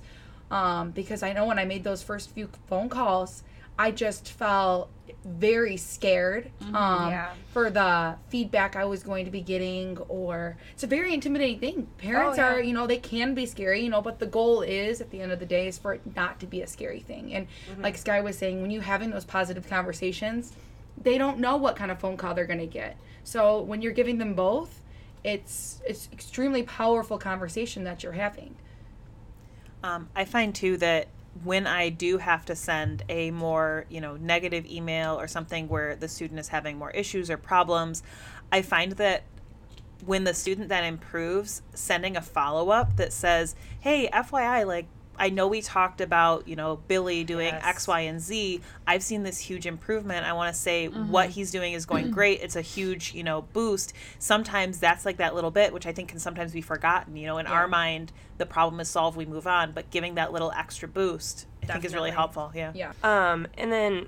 Um, 0.54 0.92
because 0.92 1.24
I 1.24 1.34
know 1.34 1.46
when 1.48 1.58
I 1.58 1.66
made 1.66 1.84
those 1.84 2.04
first 2.04 2.30
few 2.30 2.48
phone 2.68 2.88
calls, 2.88 3.42
I 3.80 3.90
just 3.90 4.28
felt 4.30 4.92
very 5.26 5.78
scared 5.78 6.52
um, 6.76 7.10
Yeah. 7.10 7.34
for 7.52 7.72
the 7.72 8.18
feedback 8.30 8.76
I 8.76 8.86
was 8.86 9.02
going 9.02 9.26
to 9.26 9.32
be 9.32 9.42
getting, 9.42 9.98
or 10.10 10.58
it's 10.74 10.84
a 10.84 10.88
very 10.88 11.12
intimidating 11.12 11.60
thing. 11.60 11.88
Parents 11.98 12.38
Oh, 12.38 12.42
yeah. 12.42 12.54
are, 12.54 12.62
you 12.62 12.72
know, 12.74 12.86
they 12.86 12.98
can 12.98 13.34
be 13.34 13.48
scary, 13.48 13.82
you 13.82 13.90
know, 13.90 14.02
but 14.02 14.20
the 14.20 14.28
goal 14.28 14.62
is 14.62 15.02
at 15.02 15.10
the 15.10 15.22
end 15.22 15.32
of 15.32 15.40
the 15.40 15.48
day 15.48 15.68
is 15.68 15.80
for 15.80 15.96
it 15.96 16.02
not 16.16 16.40
to 16.42 16.46
be 16.46 16.62
a 16.62 16.68
scary 16.68 17.00
thing. 17.00 17.34
And 17.34 17.48
Mm-hmm. 17.72 17.82
like 17.82 17.98
Sky 17.98 18.22
was 18.22 18.38
saying, 18.38 18.62
when 18.62 18.70
you're 18.70 18.84
having 18.84 19.10
those 19.10 19.26
positive 19.26 19.68
conversations, 19.68 20.54
they 21.02 21.18
don't 21.18 21.40
know 21.40 21.58
what 21.58 21.76
kind 21.76 21.90
of 21.90 21.98
phone 22.00 22.16
call 22.16 22.36
they're 22.36 22.46
going 22.46 22.60
to 22.60 22.68
get. 22.68 22.96
So 23.24 23.60
when 23.62 23.82
you're 23.82 23.92
giving 23.92 24.20
them 24.20 24.36
both, 24.36 24.82
it's 25.24 25.82
it's 25.88 26.10
extremely 26.14 26.62
powerful 26.62 27.18
conversation 27.18 27.86
that 27.86 28.04
you're 28.04 28.12
having. 28.12 28.54
Um, 29.84 30.10
I 30.16 30.26
find 30.26 30.56
too 30.56 30.78
that 30.78 31.08
when 31.44 31.68
I 31.68 31.90
do 31.90 32.18
have 32.20 32.46
to 32.46 32.56
send 32.56 33.04
a 33.10 33.32
more, 33.32 33.86
you 33.90 34.00
know, 34.00 34.16
negative 34.16 34.66
email 34.66 35.20
or 35.20 35.28
something 35.28 35.68
where 35.68 35.96
the 35.96 36.08
student 36.08 36.40
is 36.40 36.48
having 36.48 36.78
more 36.78 36.92
issues 36.92 37.30
or 37.30 37.38
problems, 37.38 38.02
I 38.52 38.62
find 38.62 38.94
that 38.94 39.24
when 40.06 40.24
the 40.24 40.34
student 40.34 40.70
then 40.70 40.84
improves, 40.84 41.62
sending 41.74 42.16
a 42.16 42.22
follow 42.22 42.70
up 42.70 42.98
that 42.98 43.12
says, 43.12 43.56
"Hey, 43.80 44.10
FYI, 44.12 44.66
like 44.66 44.86
I 45.18 45.30
know 45.30 45.48
we 45.48 45.62
talked 45.62 46.02
about, 46.02 46.48
you 46.48 46.56
know, 46.56 46.78
Billy 46.88 47.24
doing 47.24 47.54
Yes. 47.54 47.64
X, 47.64 47.88
Y, 47.88 48.00
and 48.02 48.20
Z. 48.20 48.62
I've 48.88 49.04
seen 49.04 49.24
this 49.24 49.38
huge 49.38 49.66
improvement. 49.66 50.26
I 50.26 50.34
want 50.34 50.54
to 50.54 50.60
say 50.60 50.88
what 50.88 51.30
he's 51.30 51.52
doing 51.52 51.74
is 51.74 51.86
going 51.86 52.12
great. 52.12 52.42
It's 52.42 52.56
a 52.56 52.62
huge, 52.62 53.14
you 53.14 53.24
know, 53.24 53.44
boost. 53.54 53.94
Sometimes 54.20 54.80
that's 54.80 55.06
like 55.06 55.18
that 55.18 55.36
little 55.36 55.52
bit, 55.52 55.74
which 55.74 55.86
I 55.86 55.92
think 55.92 56.10
can 56.10 56.20
sometimes 56.20 56.52
be 56.52 56.62
forgotten. 56.62 57.16
You 57.16 57.28
know, 57.28 57.38
in 57.38 57.48
our 57.48 57.68
mind, 57.68 58.12
the 58.38 58.46
problem 58.46 58.80
is 58.80 58.90
solved, 58.90 59.16
we 59.18 59.26
move 59.26 59.46
on. 59.48 59.72
But 59.72 59.90
giving 59.92 60.16
that 60.16 60.34
little 60.34 60.52
extra 60.52 60.88
boost, 60.88 61.46
I 61.62 61.68
think 61.68 61.86
is 61.86 61.94
really 61.94 62.12
helpful. 62.12 62.52
Yeah. 62.56 62.72
Yeah. 62.74 62.94
Um, 63.04 63.48
and 63.58 63.72
then 63.72 64.08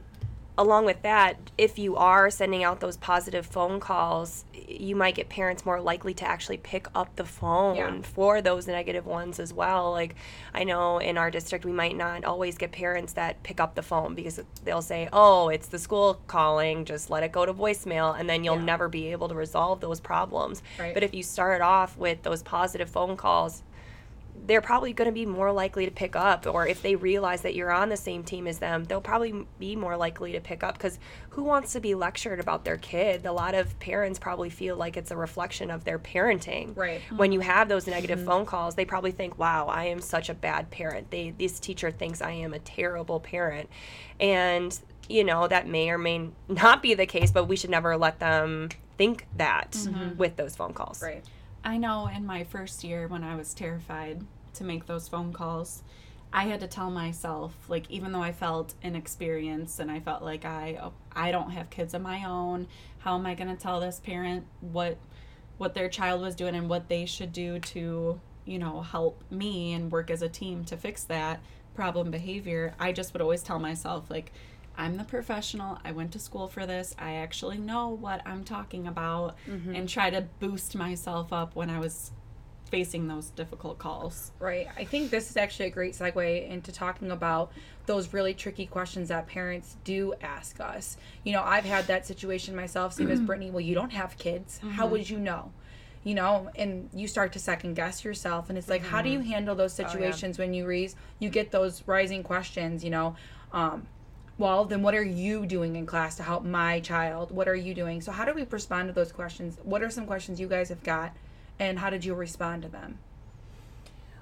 along 0.58 0.86
with 0.86 1.02
that, 1.02 1.38
if 1.58 1.78
you 1.78 1.96
are 1.96 2.30
sending 2.30 2.64
out 2.64 2.80
those 2.80 2.98
positive 2.98 3.46
phone 3.46 3.80
calls, 3.80 4.46
you 4.68 4.96
might 4.96 5.16
get 5.16 5.30
parents 5.30 5.66
more 5.66 5.80
likely 5.80 6.14
to 6.14 6.26
actually 6.26 6.58
pick 6.58 6.88
up 6.96 7.16
the 7.18 7.26
phone 7.26 7.76
Yeah. 7.76 8.02
for 8.02 8.42
those 8.42 8.66
negative 8.68 9.06
ones 9.06 9.40
as 9.40 9.54
well. 9.54 9.92
Like 9.92 10.16
I 10.54 10.64
know 10.64 10.98
in 10.98 11.18
our 11.18 11.30
district 11.30 11.66
we 11.66 11.72
might 11.72 11.96
not 11.96 12.26
always 12.26 12.58
get 12.58 12.72
parents 12.72 13.14
that 13.14 13.44
pick 13.44 13.60
up 13.60 13.76
the 13.76 13.84
phone 13.84 14.16
because 14.16 14.40
they'll 14.64 14.82
say, 14.82 15.08
"Oh, 15.14 15.50
it's 15.50 15.68
the 15.68 15.80
school 15.80 16.20
calling, 16.28 16.86
just 16.86 17.10
let 17.10 17.24
it 17.24 17.32
go 17.32 17.46
to 17.46 17.54
voicemail," 17.54 18.18
and 18.18 18.30
then 18.30 18.44
you'll 18.44 18.56
Yeah. 18.56 18.64
never 18.64 18.88
be 18.90 19.12
able 19.12 19.28
to 19.30 19.36
resolve 19.36 19.82
those 19.82 20.00
problems. 20.00 20.64
Right. 20.80 20.94
But 20.94 21.04
if 21.04 21.14
you 21.14 21.22
start 21.24 21.62
off 21.62 21.98
with 21.98 22.24
those 22.24 22.42
positive 22.42 22.90
phone 22.90 23.18
calls, 23.18 23.62
they're 24.48 24.62
probably 24.62 24.94
going 24.94 25.08
to 25.08 25.12
be 25.12 25.26
more 25.26 25.52
likely 25.52 25.86
to 25.86 25.92
pick 25.92 26.16
up 26.16 26.46
or 26.48 26.68
if 26.68 26.82
they 26.82 26.96
realize 26.96 27.42
that 27.42 27.56
you're 27.56 27.72
on 27.72 27.90
the 27.90 27.98
same 27.98 28.24
team 28.24 28.48
as 28.48 28.60
them 28.60 28.84
they'll 28.84 29.02
probably 29.02 29.46
be 29.60 29.76
more 29.76 29.98
likely 29.98 30.32
to 30.34 30.40
pick 30.40 30.64
up 30.64 30.78
because 30.78 31.00
who 31.30 31.44
wants 31.44 31.74
to 31.74 31.80
be 31.80 31.96
lectured 31.96 32.40
about 32.40 32.64
their 32.64 32.78
kid? 32.78 33.26
A 33.26 33.32
lot 33.32 33.56
of 33.56 33.78
parents 33.80 34.20
probably 34.20 34.50
feel 34.50 34.78
like 34.78 34.96
it's 34.96 35.12
a 35.12 35.18
reflection 35.18 35.70
of 35.70 35.84
their 35.84 36.00
parenting. 36.00 36.76
Right. 36.76 37.02
when 37.16 37.32
you 37.32 37.40
have 37.42 37.68
those 37.70 37.88
negative 37.88 38.20
mm-hmm. 38.20 38.28
phone 38.28 38.46
calls 38.46 38.76
they 38.76 38.86
probably 38.86 39.12
think 39.12 39.38
wow 39.38 39.68
i 39.68 39.86
am 39.86 40.00
such 40.00 40.30
a 40.30 40.34
bad 40.34 40.70
parent. 40.72 41.12
They 41.12 41.32
this 41.32 41.60
teacher 41.60 41.92
thinks 41.92 42.22
i 42.22 42.32
am 42.32 42.54
a 42.54 42.60
terrible 42.60 43.20
parent. 43.20 43.70
And 44.20 44.78
you 45.08 45.24
know 45.24 45.48
that 45.48 45.68
may 45.68 45.90
or 45.90 45.98
may 45.98 46.30
not 46.48 46.82
be 46.82 46.94
the 46.94 47.06
case 47.06 47.32
but 47.32 47.46
we 47.46 47.56
should 47.56 47.70
never 47.70 47.98
let 47.98 48.20
them 48.20 48.70
think 48.98 49.28
that 49.38 49.72
mm-hmm. 49.72 50.18
with 50.18 50.36
those 50.36 50.56
phone 50.56 50.74
calls. 50.74 51.02
Right. 51.02 51.24
I 51.64 51.78
know 51.78 52.08
in 52.08 52.26
my 52.26 52.44
first 52.44 52.84
year 52.84 53.08
when 53.08 53.24
I 53.24 53.36
was 53.36 53.54
terrified 53.54 54.24
to 54.56 54.64
make 54.64 54.86
those 54.86 55.08
phone 55.08 55.34
calls, 55.34 55.84
I 56.36 56.44
had 56.44 56.60
to 56.60 56.68
tell 56.68 56.92
myself, 56.92 57.54
like, 57.70 57.90
even 57.90 58.12
though 58.12 58.22
I 58.22 58.34
felt 58.34 58.74
inexperienced 58.82 59.80
and 59.80 59.90
I 59.90 60.02
felt 60.02 60.22
like 60.22 60.44
I 60.44 60.78
oh, 60.82 60.92
I 61.14 61.32
don't 61.32 61.52
have 61.52 61.70
kids 61.70 61.94
of 61.94 62.02
my 62.02 62.26
own, 62.26 62.68
how 63.00 63.16
am 63.16 63.26
I 63.26 63.36
going 63.36 63.56
to 63.56 63.62
tell 63.62 63.80
this 63.80 64.02
parent 64.02 64.46
what 64.60 64.98
what 65.58 65.74
their 65.74 65.88
child 65.88 66.22
was 66.22 66.36
doing 66.36 66.54
and 66.54 66.68
what 66.68 66.90
they 66.90 67.06
should 67.06 67.32
do 67.32 67.60
to 67.60 68.20
you 68.44 68.60
know 68.60 68.82
help 68.82 69.24
me 69.32 69.72
and 69.72 69.90
work 69.90 70.12
as 70.12 70.22
a 70.22 70.28
team 70.28 70.66
to 70.66 70.76
fix 70.76 71.06
that 71.06 71.40
problem 71.74 72.12
behavior? 72.12 72.76
I 72.80 72.92
just 72.92 73.14
would 73.14 73.22
always 73.22 73.42
tell 73.44 73.60
myself 73.60 74.10
like. 74.10 74.32
I'm 74.78 74.98
the 74.98 75.06
professional. 75.06 75.80
I 75.86 75.94
went 75.94 76.12
to 76.12 76.20
school 76.20 76.50
for 76.50 76.66
this. 76.66 76.94
I 77.00 77.14
actually 77.14 77.58
know 77.58 77.88
what 77.88 78.22
I'm 78.26 78.44
talking 78.44 78.88
about 78.88 79.38
mm-hmm. 79.50 79.74
and 79.74 79.88
try 79.88 80.10
to 80.10 80.28
boost 80.42 80.76
myself 80.76 81.32
up 81.32 81.56
when 81.56 81.70
I 81.70 81.80
was 81.80 82.12
facing 82.70 83.08
those 83.08 83.30
difficult 83.30 83.78
calls. 83.78 84.32
Right. 84.40 84.68
I 84.78 84.86
think 84.86 85.12
this 85.12 85.30
is 85.30 85.38
actually 85.38 85.68
a 85.68 85.72
great 85.72 85.94
segue 85.94 86.50
into 86.50 86.72
talking 86.72 87.12
about 87.12 87.52
those 87.86 88.14
really 88.14 88.34
tricky 88.34 88.66
questions 88.66 89.10
that 89.10 89.28
parents 89.28 89.78
do 89.84 90.14
ask 90.22 90.60
us. 90.60 90.98
You 91.24 91.34
know, 91.34 91.44
I've 91.44 91.66
had 91.66 91.88
that 91.88 92.06
situation 92.06 92.56
myself, 92.56 92.94
same 92.94 93.12
as 93.12 93.20
mm-hmm. 93.20 93.28
Brittany. 93.28 93.52
Well, 93.52 93.62
you 93.62 93.76
don't 93.76 93.94
have 93.94 94.18
kids. 94.18 94.60
How 94.60 94.84
mm-hmm. 94.84 94.92
would 94.92 95.10
you 95.10 95.20
know? 95.20 95.52
You 96.04 96.16
know, 96.16 96.50
and 96.56 96.90
you 96.94 97.08
start 97.08 97.34
to 97.34 97.40
second 97.40 97.76
guess 97.76 98.04
yourself, 98.04 98.50
and 98.50 98.60
it's 98.60 98.70
like, 98.70 98.84
how 98.84 99.02
do 99.02 99.10
you 99.10 99.20
mm-hmm. 99.20 99.30
handle 99.30 99.56
those 99.56 99.80
oh, 99.80 99.84
situations 99.84 100.38
when 100.38 100.54
you 100.54 100.68
raise, 100.68 100.96
you 101.18 101.30
get 101.30 101.52
those 101.52 101.82
rising 101.88 102.22
questions? 102.22 102.84
You 102.84 102.92
know, 102.92 103.16
um, 103.52 103.88
well, 104.38 104.66
then 104.66 104.82
what 104.82 104.94
are 104.94 105.04
you 105.04 105.46
doing 105.46 105.76
in 105.76 105.86
class 105.86 106.16
to 106.18 106.24
help 106.24 106.44
my 106.44 106.80
child? 106.82 107.32
What 107.32 107.48
are 107.48 107.56
you 107.56 107.74
doing? 107.74 108.02
So, 108.02 108.12
how 108.12 108.26
do 108.26 108.34
we 108.34 108.44
respond 108.44 108.90
to 108.90 108.94
those 108.94 109.12
questions? 109.12 109.58
What 109.64 109.82
are 109.82 109.90
some 109.90 110.06
questions 110.06 110.40
you 110.40 110.48
guys 110.48 110.70
have 110.70 110.84
got, 110.84 111.16
and 111.60 111.80
how 111.80 111.90
did 111.90 112.06
you 112.06 112.14
respond 112.14 112.64
to 112.64 112.70
them? 112.70 113.00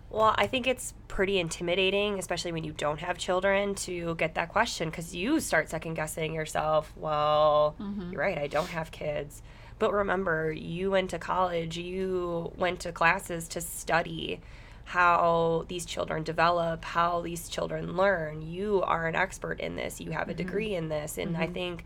Well, 0.10 0.36
I 0.38 0.46
think 0.46 0.68
it's 0.68 0.94
pretty 1.08 1.40
intimidating, 1.40 2.20
especially 2.20 2.52
when 2.52 2.64
you 2.64 2.72
don't 2.72 3.00
have 3.00 3.18
children, 3.18 3.74
to 3.76 4.14
get 4.16 4.36
that 4.36 4.50
question 4.50 4.92
because 4.92 5.16
you 5.16 5.40
start 5.40 5.70
second 5.70 5.96
guessing 5.96 6.36
yourself. 6.36 6.94
Well, 6.96 7.76
mm-hmm. 7.80 8.12
you're 8.12 8.22
right, 8.22 8.38
I 8.38 8.46
don't 8.46 8.70
have 8.70 8.92
kids. 8.92 9.42
But 9.80 9.92
remember, 9.92 10.52
you 10.52 10.92
went 10.92 11.10
to 11.10 11.20
college, 11.20 11.80
you 11.80 12.52
went 12.56 12.82
to 12.82 12.92
classes 12.92 13.48
to 13.50 13.62
study 13.62 14.40
how 14.86 15.66
these 15.68 15.84
children 15.84 16.22
develop, 16.24 16.86
how 16.86 17.22
these 17.22 17.50
children 17.50 17.98
learn. 17.98 18.44
You 18.44 18.84
are 18.84 19.08
an 19.08 19.16
expert 19.16 19.60
in 19.60 19.76
this, 19.76 20.00
you 20.00 20.12
have 20.12 20.30
a 20.30 20.34
mm-hmm. 20.34 20.38
degree 20.38 20.76
in 20.76 20.90
this. 20.90 21.18
And 21.18 21.36
I 21.36 21.46
mm-hmm. 21.46 21.54
think 21.54 21.86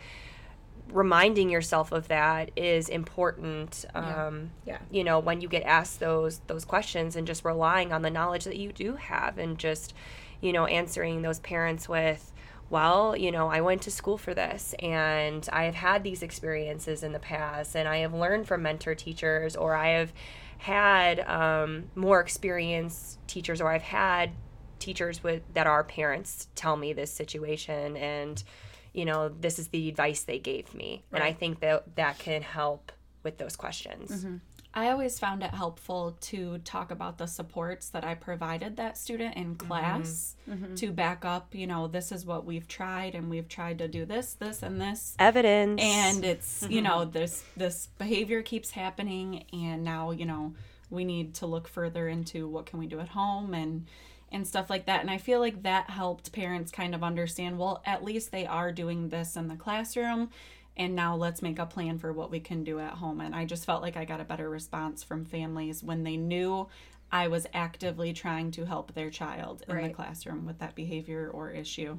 reminding 0.92 1.50
yourself 1.50 1.92
of 1.92 2.08
that 2.08 2.52
is 2.56 2.90
important 2.90 3.86
um, 3.96 4.52
Yeah. 4.66 4.80
you 4.90 5.04
know 5.04 5.20
when 5.20 5.42
you 5.42 5.48
get 5.48 5.64
asked 5.64 6.00
those 6.00 6.40
those 6.48 6.66
questions 6.66 7.16
and 7.16 7.28
just 7.28 7.44
relying 7.44 7.92
on 7.92 8.02
the 8.02 8.10
knowledge 8.10 8.46
that 8.46 8.58
you 8.58 8.72
do 8.72 8.96
have 8.96 9.38
and 9.38 9.58
just 9.58 9.94
you 10.42 10.54
know 10.54 10.66
answering 10.66 11.22
those 11.22 11.40
parents 11.40 11.90
with 11.90 12.32
well 12.70 13.16
you 13.16 13.32
know 13.32 13.48
i 13.50 13.60
went 13.62 13.82
to 13.82 13.92
school 13.92 14.18
for 14.18 14.34
this 14.34 14.76
and 14.80 15.48
i 15.52 15.64
have 15.64 15.76
had 15.76 16.04
these 16.04 16.22
experiences 16.24 17.04
in 17.04 17.12
the 17.12 17.20
past 17.20 17.76
and 17.76 17.88
i 17.88 17.98
have 17.98 18.14
learned 18.14 18.48
from 18.48 18.62
mentor 18.62 18.96
teachers 18.96 19.56
or 19.56 19.76
i 19.76 19.90
have 19.90 20.14
had 20.60 21.20
um, 21.22 21.84
more 21.96 22.20
experienced 22.20 23.20
teachers 23.28 23.62
or 23.62 23.72
i've 23.72 23.82
had 23.84 24.32
teachers 24.80 25.24
with 25.24 25.42
that 25.54 25.68
are 25.68 25.84
parents 25.84 26.48
tell 26.56 26.78
me 26.78 26.94
this 26.94 27.12
situation 27.12 27.98
and 27.98 28.44
you 28.94 29.06
know 29.06 29.30
this 29.30 29.60
is 29.60 29.70
the 29.70 29.90
advice 29.90 30.24
they 30.24 30.40
gave 30.40 30.74
me. 30.74 31.04
And 31.12 31.24
i 31.24 31.34
think 31.34 31.60
that 31.62 31.96
that 31.96 32.20
can 32.20 32.42
help 32.42 32.92
with 33.24 33.38
those 33.38 33.56
questions. 33.56 34.10
Mm-hmm. 34.10 34.38
I 34.74 34.92
always 34.92 35.18
found 35.18 35.42
it 35.42 35.52
helpful 35.52 36.18
to 36.22 36.60
talk 36.60 36.92
about 36.92 37.18
the 37.18 37.26
supports 37.26 37.90
that 37.90 38.04
I 38.04 38.14
provided 38.14 38.78
that 38.78 38.96
student 38.96 39.36
in 39.36 39.56
mm-hmm. 39.56 39.68
class 39.68 40.36
mm-hmm. 40.48 40.76
to 40.76 40.92
back 40.92 41.26
up, 41.26 41.56
you 41.56 41.66
know, 41.66 41.88
this 41.88 42.12
is 42.12 42.26
what 42.26 42.46
we've 42.46 42.68
tried 42.68 43.16
and 43.16 43.28
we've 43.30 43.50
tried 43.50 43.80
to 43.80 43.88
do 43.88 44.06
this, 44.06 44.36
this 44.36 44.62
and 44.62 44.80
this. 44.80 45.16
evidence. 45.18 45.82
And 45.82 46.24
it's, 46.24 46.68
you 46.70 46.82
know, 46.82 47.06
this 47.06 47.44
this 47.56 47.88
behavior 47.98 48.44
keeps 48.44 48.72
happening 48.72 49.46
and 49.52 49.84
now, 49.84 50.12
you 50.12 50.26
know, 50.26 50.54
we 50.90 51.04
need 51.04 51.34
to 51.36 51.48
look 51.48 51.68
further 51.68 52.08
into 52.08 52.48
what 52.48 52.68
can 52.68 52.78
we 52.78 52.86
do 52.86 53.00
at 53.00 53.10
home 53.10 53.54
and 53.54 53.88
and 54.32 54.48
stuff 54.48 54.70
like 54.70 54.86
that. 54.86 55.02
And 55.02 55.10
I 55.10 55.18
feel 55.18 55.40
like 55.40 55.64
that 55.64 55.90
helped 55.90 56.32
parents 56.32 56.72
kind 56.72 56.94
of 56.94 57.04
understand, 57.04 57.58
well, 57.58 57.82
at 57.86 58.04
least 58.04 58.32
they 58.32 58.46
are 58.46 58.72
doing 58.72 59.10
this 59.10 59.36
in 59.36 59.48
the 59.48 59.56
classroom 59.56 60.30
and 60.76 60.96
now 60.96 61.16
let's 61.16 61.42
make 61.42 61.58
a 61.60 61.66
plan 61.66 61.98
for 61.98 62.14
what 62.14 62.30
we 62.30 62.40
can 62.40 62.64
do 62.64 62.80
at 62.80 62.94
home. 62.94 63.20
And 63.20 63.34
I 63.36 63.46
just 63.46 63.66
felt 63.66 63.82
like 63.82 63.98
I 63.98 64.06
got 64.06 64.22
a 64.22 64.26
better 64.26 64.50
response 64.50 65.04
from 65.04 65.26
families 65.26 65.84
when 65.84 66.04
they 66.04 66.18
knew 66.18 66.68
I 67.12 67.30
was 67.30 67.48
actively 67.54 68.14
trying 68.14 68.52
to 68.52 68.66
help 68.66 68.94
their 68.94 69.10
child 69.10 69.64
in 69.68 69.82
the 69.82 69.90
classroom 69.90 70.46
with 70.46 70.60
that 70.60 70.76
behavior 70.76 71.30
or 71.34 71.50
issue. 71.50 71.98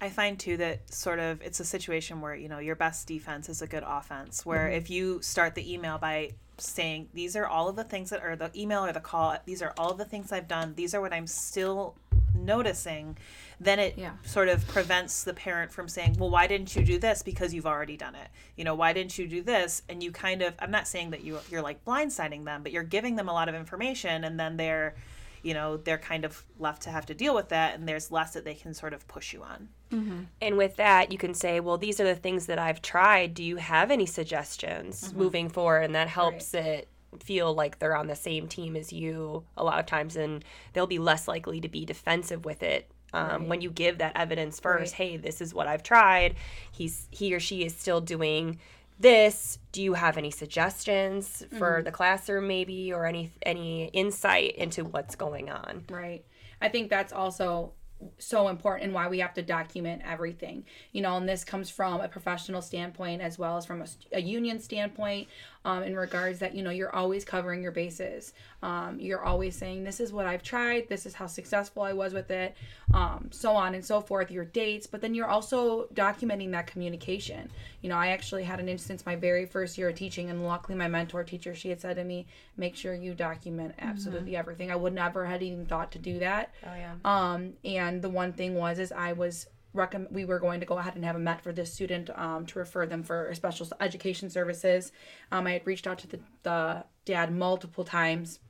I 0.00 0.08
find 0.10 0.38
too 0.38 0.56
that 0.58 0.92
sort 0.92 1.18
of 1.18 1.42
it's 1.42 1.60
a 1.60 1.64
situation 1.64 2.20
where 2.20 2.34
you 2.34 2.48
know 2.48 2.58
your 2.58 2.76
best 2.76 3.06
defense 3.08 3.48
is 3.48 3.62
a 3.62 3.66
good 3.66 3.84
offense. 3.86 4.46
Where 4.46 4.66
Mm-hmm. 4.68 4.76
if 4.76 4.90
you 4.90 5.20
start 5.22 5.54
the 5.54 5.72
email 5.72 5.98
by 5.98 6.32
saying 6.58 7.08
these 7.14 7.34
are 7.36 7.46
all 7.46 7.68
of 7.68 7.76
the 7.76 7.84
things 7.84 8.10
that 8.10 8.22
are 8.22 8.36
the 8.36 8.50
email 8.58 8.84
or 8.84 8.92
the 8.92 9.00
call, 9.00 9.36
these 9.46 9.62
are 9.62 9.72
all 9.78 9.90
of 9.90 9.98
the 9.98 10.04
things 10.04 10.32
I've 10.32 10.48
done. 10.48 10.74
These 10.74 10.94
are 10.94 11.00
what 11.00 11.12
I'm 11.12 11.26
still 11.26 11.96
noticing. 12.34 13.16
Then 13.60 13.78
it 13.78 13.96
Yeah. 13.96 14.12
sort 14.24 14.48
of 14.48 14.66
prevents 14.66 15.24
the 15.24 15.34
parent 15.34 15.72
from 15.72 15.88
saying, 15.88 16.16
"Well, 16.18 16.30
why 16.30 16.46
didn't 16.46 16.74
you 16.74 16.84
do 16.84 16.98
this?" 16.98 17.22
Because 17.22 17.54
you've 17.54 17.66
already 17.66 17.96
done 17.96 18.14
it. 18.14 18.28
You 18.56 18.64
know, 18.64 18.74
why 18.74 18.92
didn't 18.92 19.18
you 19.18 19.26
do 19.26 19.42
this? 19.42 19.82
And 19.88 20.02
you 20.02 20.10
kind 20.12 20.42
of 20.42 20.54
I'm 20.58 20.70
not 20.70 20.88
saying 20.88 21.10
that 21.10 21.22
you 21.22 21.38
you're 21.50 21.62
like 21.62 21.84
blindsiding 21.84 22.44
them, 22.44 22.62
but 22.62 22.72
you're 22.72 22.82
giving 22.82 23.16
them 23.16 23.28
a 23.28 23.32
lot 23.32 23.48
of 23.48 23.54
information, 23.54 24.24
and 24.24 24.38
then 24.38 24.56
they're 24.56 24.94
you 25.42 25.54
know 25.54 25.76
they're 25.76 25.98
kind 25.98 26.24
of 26.24 26.44
left 26.58 26.82
to 26.82 26.90
have 26.90 27.04
to 27.06 27.14
deal 27.14 27.34
with 27.34 27.48
that 27.48 27.74
and 27.74 27.88
there's 27.88 28.12
less 28.12 28.32
that 28.32 28.44
they 28.44 28.54
can 28.54 28.72
sort 28.72 28.94
of 28.94 29.08
push 29.08 29.32
you 29.32 29.42
on 29.42 29.68
Mm-hmm. 29.92 30.20
and 30.40 30.56
with 30.56 30.76
that 30.76 31.12
you 31.12 31.18
can 31.18 31.34
say 31.34 31.60
well 31.60 31.76
these 31.76 32.00
are 32.00 32.04
the 32.04 32.14
things 32.14 32.46
that 32.46 32.58
i've 32.58 32.80
tried. 32.82 33.34
Do 33.34 33.44
you 33.44 33.56
have 33.56 33.90
any 33.90 34.06
suggestions 34.06 35.08
mm-hmm. 35.08 35.18
moving 35.18 35.48
forward? 35.48 35.82
And 35.82 35.94
that 35.94 36.08
helps 36.08 36.54
it 36.54 36.88
feel 37.20 37.54
like 37.54 37.78
they're 37.78 37.96
on 37.96 38.06
the 38.06 38.16
same 38.16 38.48
team 38.48 38.74
as 38.74 38.92
you 38.92 39.44
a 39.56 39.64
lot 39.64 39.78
of 39.78 39.86
times 39.86 40.16
and 40.16 40.44
they'll 40.72 40.86
be 40.86 40.98
less 40.98 41.28
likely 41.28 41.60
to 41.60 41.68
be 41.68 41.84
defensive 41.84 42.44
with 42.44 42.62
it 42.62 42.90
um, 43.12 43.48
when 43.48 43.60
you 43.60 43.70
give 43.70 43.98
that 43.98 44.16
evidence 44.16 44.58
first. 44.58 44.94
Hey 44.94 45.16
this 45.18 45.40
is 45.40 45.52
what 45.52 45.66
i've 45.66 45.82
tried. 45.82 46.36
He's 46.70 47.08
he 47.10 47.34
or 47.34 47.40
she 47.40 47.64
is 47.64 47.76
still 47.76 48.00
doing 48.00 48.58
this. 48.98 49.58
Do 49.72 49.82
you 49.82 49.94
have 49.94 50.16
any 50.16 50.30
suggestions 50.30 51.44
for 51.58 51.72
mm-hmm. 51.72 51.84
the 51.84 51.92
classroom 51.92 52.46
maybe 52.46 52.92
or 52.92 53.04
any 53.04 53.30
any 53.42 53.86
insight 53.88 54.56
into 54.56 54.84
what's 54.84 55.16
going 55.16 55.50
on? 55.50 55.84
Right. 55.90 56.24
I 56.60 56.68
think 56.68 56.88
that's 56.88 57.12
also 57.12 57.72
so 58.18 58.48
important 58.48 58.84
and 58.84 58.94
why 58.94 59.08
we 59.08 59.18
have 59.20 59.34
to 59.34 59.42
document 59.42 60.02
everything. 60.04 60.64
You 60.92 61.02
know, 61.02 61.16
and 61.16 61.28
this 61.28 61.44
comes 61.44 61.70
from 61.70 62.00
a 62.00 62.08
professional 62.08 62.62
standpoint 62.62 63.22
as 63.22 63.38
well 63.38 63.56
as 63.56 63.66
from 63.66 63.82
a, 63.82 63.86
a 64.12 64.20
union 64.20 64.60
standpoint 64.60 65.28
um, 65.64 65.82
in 65.82 65.96
regards 65.96 66.38
that, 66.40 66.54
you 66.54 66.62
know, 66.62 66.70
you're 66.70 66.94
always 66.94 67.24
covering 67.24 67.62
your 67.62 67.72
bases. 67.72 68.32
Um, 68.62 68.98
you're 69.00 69.22
always 69.22 69.56
saying, 69.56 69.84
this 69.84 70.00
is 70.00 70.12
what 70.12 70.26
I've 70.26 70.42
tried, 70.42 70.88
this 70.88 71.06
is 71.06 71.14
how 71.14 71.26
successful 71.26 71.82
I 71.82 71.92
was 71.92 72.12
with 72.12 72.30
it, 72.30 72.56
um, 72.94 73.28
so 73.32 73.52
on 73.52 73.74
and 73.74 73.84
so 73.84 74.00
forth, 74.00 74.30
your 74.30 74.44
dates, 74.44 74.86
but 74.86 75.00
then 75.00 75.14
you're 75.14 75.26
also 75.26 75.86
documenting 75.94 76.50
that 76.52 76.66
communication. 76.66 77.50
You 77.80 77.88
know, 77.88 77.96
I 77.96 78.08
actually 78.08 78.44
had 78.44 78.60
an 78.60 78.68
instance 78.68 79.04
my 79.04 79.16
very 79.16 79.46
first 79.46 79.76
year 79.78 79.88
of 79.88 79.96
teaching, 79.96 80.30
and 80.30 80.44
luckily 80.44 80.76
my 80.76 80.88
mentor 80.88 81.24
teacher, 81.24 81.54
she 81.54 81.70
had 81.70 81.80
said 81.80 81.96
to 81.96 82.04
me, 82.04 82.26
make 82.56 82.76
sure 82.76 82.94
you 82.94 83.14
document 83.14 83.74
absolutely 83.78 84.36
everything. 84.36 84.70
I 84.70 84.76
would 84.76 84.92
never 84.92 85.24
had 85.26 85.42
even 85.42 85.66
thought 85.66 85.90
to 85.92 85.98
do 85.98 86.18
that. 86.20 86.52
oh 86.64 86.74
yeah 86.74 86.94
Um, 87.04 87.54
and 87.64 88.02
the 88.02 88.10
one 88.10 88.32
thing 88.32 88.54
was 88.54 88.78
is 88.78 88.92
I 88.92 89.12
was 89.12 89.46
recommend 89.74 90.14
we 90.14 90.24
were 90.24 90.38
going 90.38 90.60
to 90.60 90.66
go 90.66 90.78
ahead 90.78 90.94
and 90.94 91.04
have 91.04 91.16
a 91.16 91.20
MET 91.20 91.40
for 91.40 91.52
this 91.52 91.72
student 91.72 92.10
um, 92.18 92.46
to 92.46 92.58
refer 92.58 92.86
them 92.86 93.02
for 93.02 93.32
special 93.34 93.66
education 93.80 94.30
services. 94.30 94.92
Um, 95.30 95.46
I 95.46 95.52
had 95.52 95.66
reached 95.66 95.86
out 95.86 95.98
to 96.00 96.06
the, 96.06 96.20
the 96.42 96.84
dad 97.04 97.32
multiple 97.32 97.84
times 97.84 98.40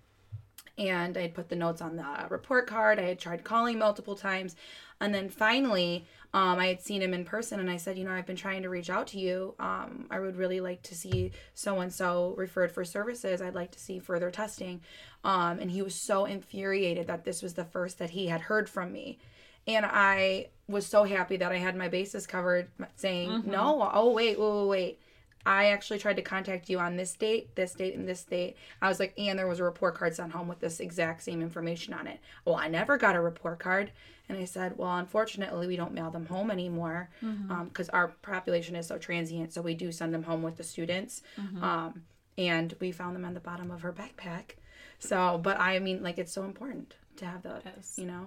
and 0.78 1.16
I 1.16 1.22
had 1.22 1.34
put 1.34 1.48
the 1.48 1.56
notes 1.56 1.82
on 1.82 1.96
the 1.96 2.26
report 2.30 2.66
card. 2.66 2.98
I 2.98 3.02
had 3.02 3.18
tried 3.18 3.44
calling 3.44 3.78
multiple 3.78 4.16
times. 4.16 4.56
And 5.00 5.14
then 5.14 5.28
finally, 5.28 6.06
um, 6.32 6.58
I 6.58 6.68
had 6.68 6.80
seen 6.80 7.02
him 7.02 7.12
in 7.12 7.24
person 7.24 7.60
and 7.60 7.70
I 7.70 7.76
said, 7.76 7.98
You 7.98 8.04
know, 8.04 8.12
I've 8.12 8.26
been 8.26 8.36
trying 8.36 8.62
to 8.62 8.70
reach 8.70 8.88
out 8.88 9.08
to 9.08 9.18
you. 9.18 9.54
Um, 9.58 10.06
I 10.10 10.18
would 10.18 10.36
really 10.36 10.60
like 10.60 10.82
to 10.84 10.94
see 10.94 11.32
so 11.54 11.80
and 11.80 11.92
so 11.92 12.34
referred 12.38 12.72
for 12.72 12.84
services. 12.84 13.42
I'd 13.42 13.54
like 13.54 13.72
to 13.72 13.80
see 13.80 13.98
further 13.98 14.30
testing. 14.30 14.80
Um, 15.24 15.58
and 15.58 15.70
he 15.70 15.82
was 15.82 15.94
so 15.94 16.24
infuriated 16.24 17.06
that 17.08 17.24
this 17.24 17.42
was 17.42 17.54
the 17.54 17.64
first 17.64 17.98
that 17.98 18.10
he 18.10 18.28
had 18.28 18.40
heard 18.40 18.70
from 18.70 18.92
me. 18.92 19.18
And 19.66 19.84
I 19.86 20.48
was 20.72 20.86
so 20.86 21.04
happy 21.04 21.36
that 21.36 21.52
I 21.52 21.58
had 21.58 21.76
my 21.76 21.88
bases 21.88 22.26
covered 22.26 22.68
saying, 22.96 23.30
mm-hmm. 23.30 23.50
No, 23.50 23.90
oh, 23.92 24.12
wait, 24.12 24.38
wait, 24.38 24.66
wait. 24.66 24.98
I 25.44 25.66
actually 25.66 25.98
tried 25.98 26.16
to 26.16 26.22
contact 26.22 26.70
you 26.70 26.78
on 26.78 26.96
this 26.96 27.14
date, 27.14 27.54
this 27.56 27.74
date, 27.74 27.96
and 27.96 28.08
this 28.08 28.22
date. 28.22 28.56
I 28.80 28.88
was 28.88 29.00
like, 29.00 29.12
and 29.18 29.38
there 29.38 29.48
was 29.48 29.58
a 29.58 29.64
report 29.64 29.96
card 29.96 30.14
sent 30.14 30.32
home 30.32 30.46
with 30.46 30.60
this 30.60 30.78
exact 30.78 31.22
same 31.22 31.42
information 31.42 31.94
on 31.94 32.06
it. 32.06 32.20
Well, 32.44 32.54
I 32.54 32.68
never 32.68 32.96
got 32.96 33.16
a 33.16 33.20
report 33.20 33.58
card. 33.58 33.90
And 34.28 34.38
I 34.38 34.44
said, 34.44 34.78
well, 34.78 34.96
unfortunately, 34.98 35.66
we 35.66 35.76
don't 35.76 35.92
mail 35.92 36.10
them 36.10 36.26
home 36.26 36.50
anymore 36.50 37.10
mm-hmm. 37.22 37.50
um, 37.50 37.68
because 37.68 37.88
our 37.88 38.08
population 38.22 38.76
is 38.76 38.86
so 38.86 38.98
transient. 38.98 39.52
So 39.52 39.60
we 39.60 39.74
do 39.74 39.90
send 39.90 40.14
them 40.14 40.22
home 40.22 40.42
with 40.42 40.56
the 40.56 40.62
students. 40.62 41.22
Mm-hmm. 41.38 41.62
Um, 41.62 42.02
and 42.38 42.74
we 42.80 42.92
found 42.92 43.16
them 43.16 43.24
on 43.24 43.34
the 43.34 43.40
bottom 43.40 43.70
of 43.70 43.82
her 43.82 43.92
backpack. 43.92 44.52
So, 45.00 45.38
but 45.42 45.58
I 45.58 45.80
mean, 45.80 46.02
like, 46.02 46.18
it's 46.18 46.32
so 46.32 46.44
important 46.44 46.94
to 47.16 47.26
have 47.26 47.42
those, 47.42 47.62
Yes. 47.64 47.94
you 47.96 48.06
know, 48.06 48.26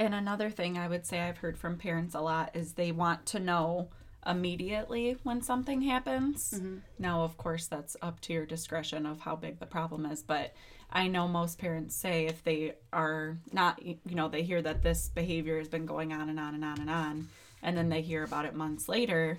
And 0.00 0.14
another 0.14 0.48
thing 0.48 0.78
I 0.78 0.88
would 0.88 1.04
say 1.04 1.20
I've 1.20 1.36
heard 1.36 1.58
from 1.58 1.76
parents 1.76 2.14
a 2.14 2.20
lot 2.20 2.52
is 2.54 2.72
they 2.72 2.90
want 2.90 3.26
to 3.26 3.38
know 3.38 3.90
immediately 4.26 5.18
when 5.24 5.42
something 5.42 5.82
happens. 5.82 6.54
Mm-hmm. 6.56 6.76
Now, 6.98 7.22
of 7.22 7.36
course, 7.36 7.66
that's 7.66 7.98
up 8.00 8.18
to 8.22 8.32
your 8.32 8.46
discretion 8.46 9.04
of 9.04 9.20
how 9.20 9.36
big 9.36 9.60
the 9.60 9.66
problem 9.66 10.06
is, 10.06 10.22
but 10.22 10.54
I 10.90 11.06
know 11.06 11.28
most 11.28 11.58
parents 11.58 11.94
say 11.94 12.24
if 12.24 12.42
they 12.42 12.76
are 12.94 13.36
not, 13.52 13.84
you 13.84 13.98
know, 14.06 14.28
they 14.28 14.42
hear 14.42 14.62
that 14.62 14.82
this 14.82 15.10
behavior 15.10 15.58
has 15.58 15.68
been 15.68 15.84
going 15.84 16.14
on 16.14 16.30
and 16.30 16.40
on 16.40 16.54
and 16.54 16.64
on 16.64 16.80
and 16.80 16.88
on, 16.88 17.28
and 17.62 17.76
then 17.76 17.90
they 17.90 18.00
hear 18.00 18.24
about 18.24 18.46
it 18.46 18.54
months 18.54 18.88
later, 18.88 19.38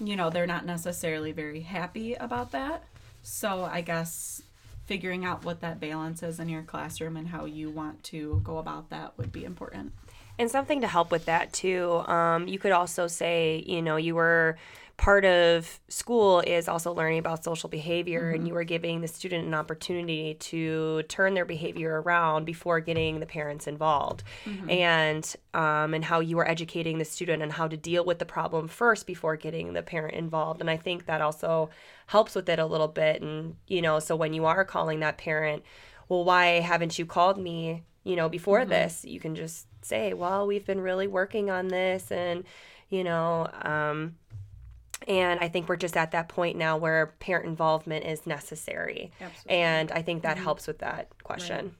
you 0.00 0.16
know, 0.16 0.28
they're 0.28 0.44
not 0.44 0.66
necessarily 0.66 1.30
very 1.30 1.60
happy 1.60 2.14
about 2.14 2.50
that. 2.50 2.82
So 3.22 3.62
I 3.62 3.80
guess 3.80 4.42
figuring 4.86 5.24
out 5.24 5.44
what 5.44 5.60
that 5.60 5.80
balance 5.80 6.22
is 6.22 6.38
in 6.38 6.48
your 6.48 6.62
classroom 6.62 7.16
and 7.16 7.28
how 7.28 7.44
you 7.44 7.70
want 7.70 8.02
to 8.04 8.40
go 8.44 8.58
about 8.58 8.90
that 8.90 9.16
would 9.16 9.32
be 9.32 9.44
important. 9.44 9.92
And 10.38 10.50
something 10.50 10.80
to 10.80 10.88
help 10.88 11.10
with 11.10 11.26
that 11.26 11.52
too. 11.52 12.02
Um, 12.06 12.48
you 12.48 12.58
could 12.58 12.72
also 12.72 13.06
say, 13.06 13.62
you 13.66 13.80
know, 13.82 13.96
you 13.96 14.14
were 14.14 14.56
part 14.96 15.24
of 15.24 15.80
school 15.88 16.40
is 16.40 16.68
also 16.68 16.92
learning 16.92 17.18
about 17.18 17.42
social 17.42 17.68
behavior, 17.68 18.30
and 18.30 18.46
you 18.46 18.54
were 18.54 18.64
giving 18.64 19.00
the 19.00 19.08
student 19.08 19.46
an 19.46 19.54
opportunity 19.54 20.34
to 20.34 21.02
turn 21.08 21.34
their 21.34 21.44
behavior 21.44 22.00
around 22.02 22.44
before 22.44 22.80
getting 22.80 23.18
the 23.18 23.26
parents 23.26 23.66
involved, 23.66 24.22
and 24.68 25.34
um, 25.52 25.94
and 25.94 26.04
how 26.04 26.20
you 26.20 26.36
were 26.36 26.48
educating 26.48 26.98
the 26.98 27.04
student 27.04 27.42
on 27.42 27.50
how 27.50 27.66
to 27.66 27.76
deal 27.76 28.04
with 28.04 28.18
the 28.18 28.24
problem 28.24 28.68
first 28.68 29.06
before 29.06 29.36
getting 29.36 29.72
the 29.72 29.82
parent 29.82 30.14
involved. 30.14 30.60
And 30.60 30.70
I 30.70 30.76
think 30.76 31.06
that 31.06 31.20
also 31.20 31.70
helps 32.06 32.34
with 32.34 32.48
it 32.48 32.58
a 32.58 32.66
little 32.66 32.88
bit. 32.88 33.22
And 33.22 33.56
you 33.66 33.82
know, 33.82 33.98
so 33.98 34.16
when 34.16 34.34
you 34.34 34.44
are 34.44 34.64
calling 34.64 35.00
that 35.00 35.18
parent, 35.18 35.62
well, 36.08 36.24
why 36.24 36.60
haven't 36.60 36.98
you 36.98 37.06
called 37.06 37.38
me? 37.38 37.82
You 38.04 38.16
know, 38.16 38.28
before 38.28 38.64
this, 38.64 39.04
you 39.04 39.18
can 39.18 39.34
just 39.34 39.66
say, 39.80 40.12
well, 40.12 40.46
we've 40.46 40.66
been 40.66 40.80
really 40.80 41.06
working 41.06 41.50
on 41.50 41.68
this, 41.68 42.10
and 42.12 42.44
you 42.90 43.02
know, 43.02 43.48
um, 43.62 44.16
and 45.08 45.40
I 45.40 45.48
think 45.48 45.68
we're 45.68 45.76
just 45.76 45.96
at 45.96 46.10
that 46.10 46.28
point 46.28 46.56
now 46.56 46.76
where 46.76 47.14
parent 47.18 47.46
involvement 47.46 48.04
is 48.04 48.26
necessary, 48.26 49.10
Absolutely. 49.20 49.56
and 49.56 49.92
I 49.92 50.02
think 50.02 50.22
that 50.22 50.36
helps 50.36 50.66
with 50.66 50.80
that 50.80 51.08
question. 51.22 51.76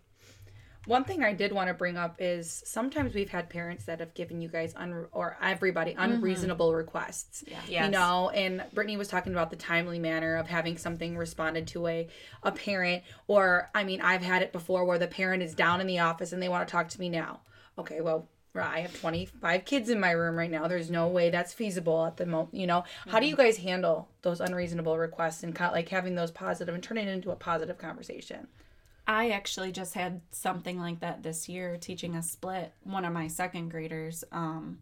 One 0.87 1.05
thing 1.05 1.23
I 1.23 1.33
did 1.33 1.53
want 1.53 1.69
to 1.69 1.75
bring 1.75 1.97
up 1.97 2.17
is 2.19 2.63
sometimes 2.67 3.15
we've 3.15 3.31
had 3.31 3.49
parents 3.49 3.85
that 3.87 4.01
have 4.01 4.15
given 4.15 4.41
you 4.41 4.49
guys 4.49 4.75
un- 4.77 5.07
or 5.13 5.37
everybody 5.43 5.93
mm-hmm. 5.93 6.13
unreasonable 6.13 6.75
requests. 6.75 7.45
Yeah. 7.47 7.87
You 7.87 7.91
know, 7.91 8.31
and 8.31 8.65
Brittany 8.73 8.97
was 8.97 9.09
talking 9.09 9.33
about 9.33 9.51
the 9.51 9.57
timely 9.57 9.99
manner 9.99 10.37
of 10.37 10.47
having 10.47 10.77
something 10.77 11.17
responded 11.17 11.67
to 11.69 11.87
a 11.87 12.09
a 12.43 12.53
parent 12.53 13.03
or 13.27 13.71
I 13.75 13.85
mean, 13.85 14.01
I've 14.01 14.23
had 14.23 14.43
it 14.43 14.53
before 14.53 14.85
where 14.85 14.99
the 14.99 15.07
parent 15.07 15.43
is 15.43 15.55
down 15.55 15.81
in 15.81 15.87
the 15.87 16.01
office 16.01 16.33
and 16.33 16.43
they 16.43 16.49
want 16.49 16.67
to 16.67 16.73
talk 16.73 16.89
to 16.91 17.01
me 17.01 17.09
now. 17.09 17.41
Okay, 17.79 18.01
well, 18.01 18.29
I 18.55 18.81
have 18.81 19.01
25 19.01 19.65
kids 19.65 19.89
in 19.89 19.99
my 19.99 20.13
room 20.13 20.37
right 20.37 20.51
now. 20.51 20.69
There's 20.69 20.91
no 20.91 21.09
way 21.09 21.31
that's 21.31 21.53
feasible 21.53 22.07
at 22.07 22.17
the 22.17 22.27
moment, 22.27 22.55
you 22.55 22.69
know. 22.69 22.85
How 23.09 23.19
do 23.19 23.27
mm-hmm. 23.27 23.31
you 23.31 23.37
guys 23.37 23.57
handle 23.57 24.09
those 24.23 24.41
unreasonable 24.41 24.97
requests 24.97 25.43
and 25.43 25.55
kind 25.55 25.71
of 25.71 25.75
like 25.75 25.89
having 25.89 26.15
those 26.15 26.31
positive 26.31 26.73
and 26.73 26.83
turning 26.83 27.09
it 27.09 27.13
into 27.13 27.33
a 27.33 27.37
positive 27.37 27.79
conversation? 27.79 28.47
I 29.07 29.31
actually 29.31 29.73
just 29.73 29.95
had 29.95 30.23
something 30.31 30.79
like 30.81 31.01
that 31.01 31.23
this 31.23 31.49
year 31.49 31.77
teaching 31.77 32.15
a 32.15 32.23
split. 32.23 32.73
One 32.83 33.05
of 33.05 33.13
my 33.13 33.29
second 33.29 33.69
graders, 33.71 34.25
um, 34.33 34.79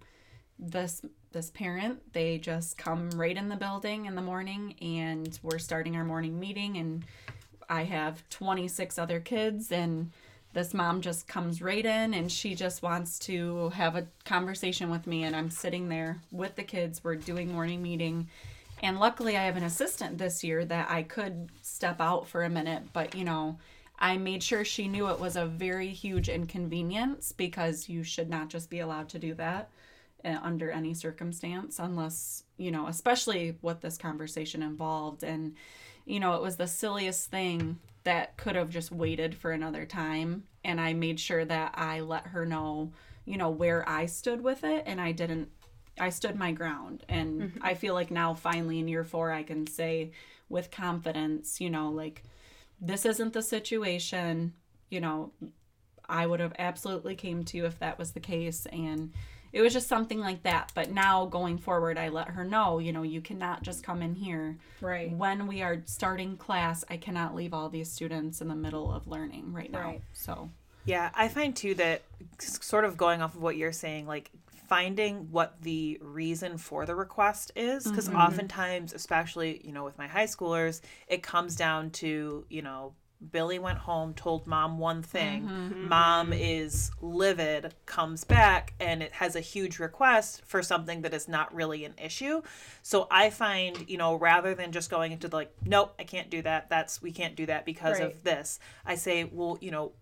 this 0.59 1.03
this 1.33 1.51
parent, 1.51 2.13
they 2.13 2.39
just 2.39 2.77
come 2.77 3.11
right 3.13 3.37
in 3.37 3.49
the 3.49 3.57
building 3.57 4.05
in 4.05 4.15
the 4.15 4.23
morning 4.23 4.75
and 4.83 5.39
we're 5.43 5.59
starting 5.59 5.97
our 5.97 6.05
morning 6.05 6.39
meeting 6.39 6.77
and 6.77 7.05
I 7.71 7.85
have 7.85 8.29
26 8.29 8.99
other 8.99 9.19
kids 9.19 9.73
and 9.73 10.11
this 10.53 10.75
mom 10.75 11.01
just 11.01 11.27
comes 11.27 11.63
right 11.63 11.85
in 11.85 12.13
and 12.13 12.31
she 12.31 12.55
just 12.55 12.83
wants 12.83 13.19
to 13.21 13.71
have 13.71 13.97
a 13.97 14.07
conversation 14.27 14.91
with 14.91 15.07
me 15.07 15.25
and 15.25 15.35
I'm 15.35 15.51
sitting 15.51 15.89
there 15.89 16.21
with 16.31 16.55
the 16.55 16.63
kids. 16.63 17.03
We're 17.03 17.17
doing 17.17 17.51
morning 17.51 17.83
meeting. 17.83 18.29
And 18.83 19.01
luckily 19.01 19.37
I 19.37 19.45
have 19.45 19.57
an 19.57 19.65
assistant 19.65 20.19
this 20.19 20.45
year 20.45 20.67
that 20.67 20.91
I 20.91 21.03
could 21.03 21.49
step 21.63 21.99
out 21.99 22.29
for 22.29 22.45
a 22.45 22.51
minute, 22.51 22.83
but 22.93 23.15
you 23.15 23.25
know, 23.25 23.59
I 24.03 24.17
made 24.17 24.43
sure 24.43 24.65
she 24.65 24.89
knew 24.89 25.09
it 25.09 25.21
was 25.21 25.37
a 25.37 25.47
very 25.47 25.91
huge 25.91 26.29
inconvenience 26.29 27.31
because 27.31 27.89
you 27.89 28.03
should 28.03 28.29
not 28.29 28.49
just 28.49 28.69
be 28.69 28.81
allowed 28.81 29.09
to 29.11 29.19
do 29.21 29.33
that 29.35 29.71
uh, 30.25 30.39
under 30.43 30.73
any 30.73 30.93
circumstance 30.93 31.79
unless, 31.79 32.43
you 32.57 32.73
know, 32.73 32.89
especially 32.89 33.57
what 33.61 33.81
this 33.81 33.97
conversation 33.97 34.61
involved. 34.61 35.23
And, 35.23 35.55
you 36.05 36.19
know, 36.19 36.35
it 36.35 36.43
was 36.43 36.57
the 36.57 36.67
silliest 36.67 37.31
thing 37.31 37.79
that 38.03 38.37
could 38.37 38.57
have 38.57 38.71
just 38.71 38.91
waited 38.91 39.37
for 39.37 39.53
another 39.53 39.87
time. 39.87 40.43
And 40.65 40.81
I 40.81 40.95
made 40.95 41.21
sure 41.21 41.45
that 41.45 41.73
I 41.77 42.01
let 42.01 42.27
her 42.27 42.45
know, 42.45 42.91
you 43.25 43.37
know, 43.37 43.51
where 43.51 43.89
I 43.89 44.07
stood 44.07 44.43
with 44.43 44.65
it. 44.65 44.83
And 44.85 45.01
I 45.01 45.13
didn't, 45.13 45.49
I 46.01 46.09
stood 46.09 46.35
my 46.35 46.51
ground. 46.51 47.05
And 47.09 47.53
I 47.63 47.75
feel 47.75 47.95
like 47.95 48.11
now, 48.11 48.35
finally, 48.35 48.81
in 48.81 48.89
year 48.89 49.05
four, 49.05 49.31
I 49.31 49.45
can 49.45 49.69
say 49.69 50.11
with 50.49 50.73
confidence, 50.73 51.61
you 51.61 51.71
know, 51.71 51.89
like, 51.89 52.25
this 52.85 53.07
isn't 53.07 53.33
the 53.33 53.41
situation 53.43 54.53
you 54.91 55.01
know 55.01 55.31
i 56.09 56.27
would 56.27 56.41
have 56.41 56.53
absolutely 56.59 57.15
came 57.15 57.45
to 57.45 57.57
you 57.57 57.65
if 57.65 57.79
that 57.79 57.99
was 57.99 58.11
the 58.13 58.21
case 58.21 58.67
and 58.73 59.13
it 59.53 59.61
was 59.63 59.73
just 59.73 59.87
something 59.89 60.19
like 60.19 60.43
that 60.43 60.73
but 60.75 60.91
now 60.91 61.25
going 61.27 61.57
forward 61.57 61.97
i 61.97 62.09
let 62.09 62.29
her 62.29 62.45
know 62.45 62.79
you 62.81 62.93
know 62.93 63.03
you 63.03 63.21
cannot 63.21 63.63
just 63.63 63.83
come 63.85 64.03
in 64.03 64.15
here 64.15 64.59
Right. 64.81 65.11
when 65.13 65.47
we 65.47 65.63
are 65.63 65.81
starting 65.87 66.37
class 66.37 66.85
i 66.91 66.97
cannot 66.97 67.35
leave 67.35 67.55
all 67.55 67.69
these 67.69 67.91
students 67.91 68.41
in 68.41 68.49
the 68.49 68.55
middle 68.57 68.93
of 68.93 69.07
learning 69.07 69.53
right 69.53 69.71
now 69.71 69.81
Right. 69.85 70.03
so 70.13 70.51
Yeah, 70.85 71.11
I 71.15 71.29
find 71.29 71.55
too 71.55 71.75
that 71.77 72.03
sort 72.41 72.85
of 72.85 72.97
going 72.97 73.23
off 73.23 73.37
of 73.37 73.41
what 73.41 73.57
you're 73.57 73.71
saying, 73.71 74.09
like 74.09 74.33
finding 74.73 75.31
what 75.31 75.61
the 75.61 75.99
reason 76.01 76.57
for 76.57 76.87
the 76.87 76.95
request 76.95 77.53
is, 77.55 77.87
because 77.87 78.09
mm-hmm. 78.09 78.17
oftentimes, 78.17 78.95
especially, 78.95 79.61
you 79.63 79.71
know, 79.71 79.85
with 79.85 79.99
my 79.99 80.07
high 80.07 80.25
schoolers, 80.25 80.81
it 81.09 81.23
comes 81.23 81.55
down 81.57 81.91
to, 81.91 82.47
you 82.49 82.63
know, 82.63 82.95
Billy 83.31 83.59
went 83.59 83.77
home, 83.77 84.15
told 84.15 84.47
mom 84.47 84.79
one 84.79 85.03
thing. 85.03 85.43
Mm-hmm. 85.45 85.89
Mom 85.89 86.31
mm-hmm. 86.31 86.43
is 86.43 86.91
livid, 87.03 87.75
comes 87.85 88.25
back, 88.25 88.73
and 88.81 89.03
it 89.03 89.13
has 89.13 89.37
a 89.37 89.41
huge 89.41 89.79
request 89.79 90.43
for 90.47 90.63
something 90.63 91.03
that 91.03 91.13
is 91.13 91.29
not 91.29 91.55
really 91.55 91.85
an 91.85 91.95
issue. 92.03 92.41
So 92.83 93.07
I 93.11 93.29
find, 93.29 93.85
you 93.91 93.99
know, 93.99 94.15
rather 94.15 94.55
than 94.55 94.73
just 94.73 94.91
going 94.91 95.13
into 95.13 95.29
the, 95.29 95.37
like, 95.37 95.55
nope, 95.67 95.95
I 95.99 96.05
can't 96.05 96.31
do 96.31 96.41
that. 96.43 96.71
That's 96.71 97.03
we 97.03 97.13
can't 97.13 97.37
do 97.37 97.45
that 97.47 97.67
because 97.67 98.01
Right. 98.01 98.09
of 98.09 98.25
this. 98.25 98.59
I 98.87 98.95
say, 98.95 99.25
well, 99.25 99.59
you 99.61 99.71
know, 99.71 99.93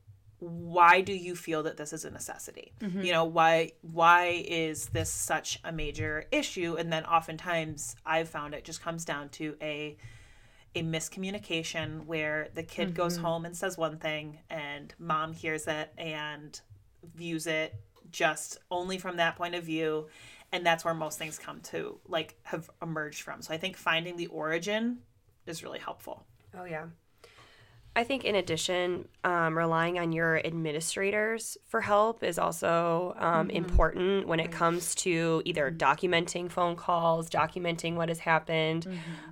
why 0.41 1.01
do 1.01 1.13
you 1.13 1.37
feel 1.37 1.63
that 1.63 1.77
this 1.77 1.93
is 1.93 2.05
a 2.05 2.11
necessity? 2.11 2.73
Mm-hmm. 2.81 3.03
You 3.03 3.13
know 3.13 3.25
why 3.25 3.73
why 3.83 4.45
is 4.47 4.87
this 4.87 5.11
such 5.11 5.61
a 5.65 5.73
major 5.73 6.25
issue? 6.33 6.77
And 6.79 6.93
then 6.93 7.05
oftentimes 7.05 7.97
i've 8.05 8.29
found 8.29 8.55
it 8.55 8.65
just 8.65 8.83
comes 8.83 9.05
down 9.05 9.29
to 9.31 9.57
a 9.63 9.97
a 10.75 10.83
miscommunication 10.83 12.07
where 12.07 12.49
the 12.55 12.63
kid 12.63 12.95
goes 12.95 13.15
mm-hmm. 13.15 13.25
home 13.25 13.45
and 13.45 13.57
says 13.57 13.77
one 13.77 13.99
thing 13.99 14.39
and 14.49 14.95
mom 14.99 15.33
hears 15.33 15.67
it 15.67 15.93
and 15.99 16.61
views 17.17 17.47
it 17.47 17.75
just 18.11 18.59
only 18.71 18.99
from 18.99 19.17
that 19.17 19.37
point 19.37 19.55
of 19.55 19.65
view. 19.65 20.09
And 20.53 20.67
that's 20.67 20.85
where 20.85 20.95
most 20.95 21.19
things 21.19 21.39
come 21.39 21.61
to 21.63 21.99
like 22.09 22.37
have 22.43 22.71
emerged 22.83 23.23
from. 23.23 23.43
So 23.43 23.53
i 23.55 23.57
think 23.57 23.77
finding 23.77 24.17
the 24.17 24.29
origin 24.29 25.01
is 25.47 25.63
really 25.63 25.79
helpful. 25.79 26.25
Oh 26.57 26.65
yeah. 26.65 26.87
I 27.97 28.05
think 28.05 28.25
in 28.25 28.37
addition, 28.37 29.09
um, 29.25 29.59
relying 29.59 29.99
on 29.99 30.13
your 30.13 30.39
administrators 30.47 31.59
for 31.67 31.81
help 31.81 32.23
is 32.23 32.39
also 32.39 33.17
um, 33.19 33.51
important 33.51 34.29
when 34.29 34.39
it 34.39 34.53
comes 34.53 34.95
to 34.97 35.43
either 35.45 35.73
documenting 35.73 36.49
phone 36.49 36.77
calls, 36.77 37.29
documenting 37.29 37.97
what 37.97 38.09
has 38.09 38.21
happened, 38.21 38.87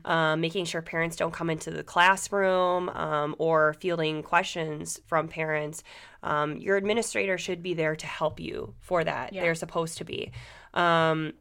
um, 0.04 0.40
making 0.40 0.64
sure 0.64 0.82
parents 0.82 1.14
don't 1.14 1.32
come 1.32 1.50
into 1.50 1.70
the 1.70 1.84
classroom 1.84 2.88
um, 2.90 3.36
or 3.38 3.74
fielding 3.74 4.24
questions 4.24 5.00
from 5.06 5.28
parents. 5.28 5.84
Um, 6.24 6.56
your 6.56 6.76
administrator 6.76 7.38
should 7.38 7.62
be 7.62 7.74
there 7.74 7.94
to 7.94 8.06
help 8.06 8.40
you 8.40 8.74
for 8.80 9.04
that. 9.04 9.32
Yeah. 9.32 9.42
They're 9.42 9.54
supposed 9.54 9.98
to 9.98 10.04
be. 10.04 10.32
Um, 10.74 11.34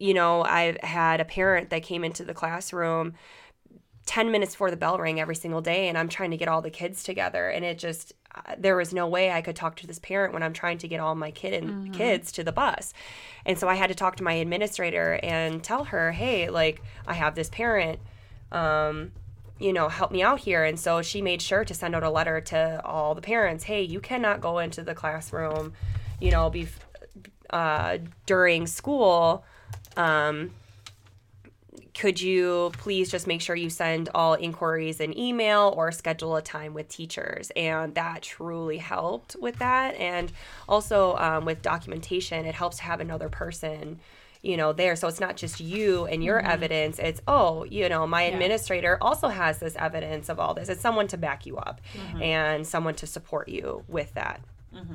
you 0.00 0.14
know, 0.14 0.42
I've 0.42 0.78
had 0.78 1.20
a 1.20 1.24
parent 1.24 1.70
that 1.70 1.84
came 1.84 2.02
into 2.02 2.24
the 2.24 2.34
classroom 2.34 3.14
10 4.06 4.30
minutes 4.30 4.54
before 4.54 4.70
the 4.70 4.76
bell 4.76 4.98
rang 4.98 5.20
every 5.20 5.34
single 5.34 5.60
day 5.60 5.88
and 5.88 5.96
i'm 5.96 6.08
trying 6.08 6.30
to 6.30 6.36
get 6.36 6.48
all 6.48 6.60
the 6.60 6.70
kids 6.70 7.02
together 7.02 7.48
and 7.48 7.64
it 7.64 7.78
just 7.78 8.12
uh, 8.34 8.54
there 8.58 8.76
was 8.76 8.92
no 8.92 9.06
way 9.06 9.30
i 9.30 9.40
could 9.40 9.56
talk 9.56 9.76
to 9.76 9.86
this 9.86 9.98
parent 9.98 10.32
when 10.32 10.42
i'm 10.42 10.52
trying 10.52 10.78
to 10.78 10.88
get 10.88 11.00
all 11.00 11.14
my 11.14 11.30
kid 11.30 11.54
and 11.54 11.94
kids 11.94 12.32
to 12.32 12.44
the 12.44 12.52
bus. 12.52 12.92
And 13.46 13.58
so 13.58 13.68
i 13.68 13.74
had 13.74 13.88
to 13.88 13.94
talk 13.94 14.16
to 14.16 14.24
my 14.24 14.34
administrator 14.34 15.20
and 15.22 15.62
tell 15.62 15.84
her 15.84 16.12
hey 16.12 16.50
like 16.50 16.82
i 17.06 17.14
have 17.14 17.34
this 17.34 17.48
parent 17.48 18.00
um, 18.52 19.12
you 19.58 19.72
know 19.72 19.88
help 19.88 20.10
me 20.10 20.22
out 20.22 20.40
here. 20.40 20.64
And 20.64 20.78
so 20.78 21.02
she 21.02 21.22
made 21.22 21.40
sure 21.40 21.64
to 21.64 21.74
send 21.74 21.94
out 21.94 22.02
a 22.02 22.10
letter 22.10 22.40
to 22.40 22.80
all 22.84 23.14
the 23.14 23.22
parents 23.22 23.64
hey 23.64 23.82
you 23.82 24.00
cannot 24.00 24.40
go 24.40 24.58
into 24.58 24.82
the 24.82 24.94
classroom 24.94 25.72
you 26.20 26.30
know 26.30 26.50
be 26.50 26.68
uh, 27.50 27.98
during 28.26 28.66
school 28.66 29.44
um, 29.96 30.50
could 31.94 32.20
you 32.20 32.72
please 32.78 33.10
just 33.10 33.26
make 33.26 33.40
sure 33.40 33.54
you 33.54 33.70
send 33.70 34.08
all 34.14 34.34
inquiries 34.34 35.00
in 35.00 35.16
email 35.16 35.72
or 35.76 35.92
schedule 35.92 36.36
a 36.36 36.42
time 36.42 36.74
with 36.74 36.88
teachers? 36.88 37.50
And 37.54 37.94
that 37.94 38.22
truly 38.22 38.78
helped 38.78 39.36
with 39.40 39.58
that. 39.58 39.94
And 39.94 40.32
also 40.68 41.16
um, 41.16 41.44
with 41.44 41.62
documentation 41.62 42.46
it 42.46 42.54
helps 42.54 42.78
to 42.78 42.82
have 42.84 43.00
another 43.00 43.28
person 43.28 44.00
you 44.42 44.58
know 44.58 44.74
there. 44.74 44.94
So 44.94 45.08
it's 45.08 45.20
not 45.20 45.36
just 45.36 45.58
you 45.58 46.04
and 46.04 46.22
your 46.22 46.38
mm-hmm. 46.38 46.50
evidence. 46.50 46.98
It's 46.98 47.20
oh 47.26 47.64
you 47.64 47.88
know 47.88 48.06
my 48.06 48.22
administrator 48.22 48.98
also 49.00 49.28
has 49.28 49.58
this 49.58 49.74
evidence 49.76 50.28
of 50.28 50.38
all 50.38 50.52
this. 50.52 50.68
It's 50.68 50.82
someone 50.82 51.08
to 51.08 51.16
back 51.16 51.46
you 51.46 51.56
up 51.56 51.80
mm-hmm. 51.94 52.22
and 52.22 52.66
someone 52.66 52.94
to 52.96 53.06
support 53.06 53.48
you 53.48 53.84
with 53.88 54.12
that 54.14 54.40
mm-hmm. 54.74 54.94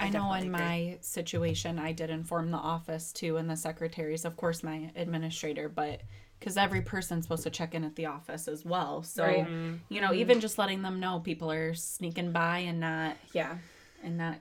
I, 0.00 0.08
know 0.08 0.32
definitely 0.32 0.46
in 0.46 0.52
my 0.52 0.98
situation, 1.00 1.78
I 1.78 1.92
did 1.92 2.10
inform 2.10 2.50
the 2.50 2.58
office 2.58 3.12
too, 3.12 3.36
and 3.36 3.48
the 3.48 3.56
secretaries, 3.56 4.24
of 4.24 4.36
course, 4.36 4.62
my 4.62 4.90
administrator, 4.96 5.68
but 5.68 6.02
because 6.38 6.56
every 6.56 6.80
person's 6.80 7.24
supposed 7.24 7.42
to 7.42 7.50
check 7.50 7.74
in 7.74 7.84
at 7.84 7.96
the 7.96 8.06
office 8.06 8.48
as 8.48 8.64
well. 8.64 9.02
So, 9.02 9.24
Right. 9.24 9.46
you 9.90 10.00
know, 10.00 10.08
mm-hmm. 10.08 10.20
even 10.20 10.40
just 10.40 10.56
letting 10.58 10.80
them 10.82 10.98
know 10.98 11.20
people 11.20 11.50
are 11.52 11.74
sneaking 11.74 12.32
by 12.32 12.58
and 12.60 12.80
not 12.80 13.16
Yeah. 13.32 13.58
and 14.02 14.16
not 14.16 14.38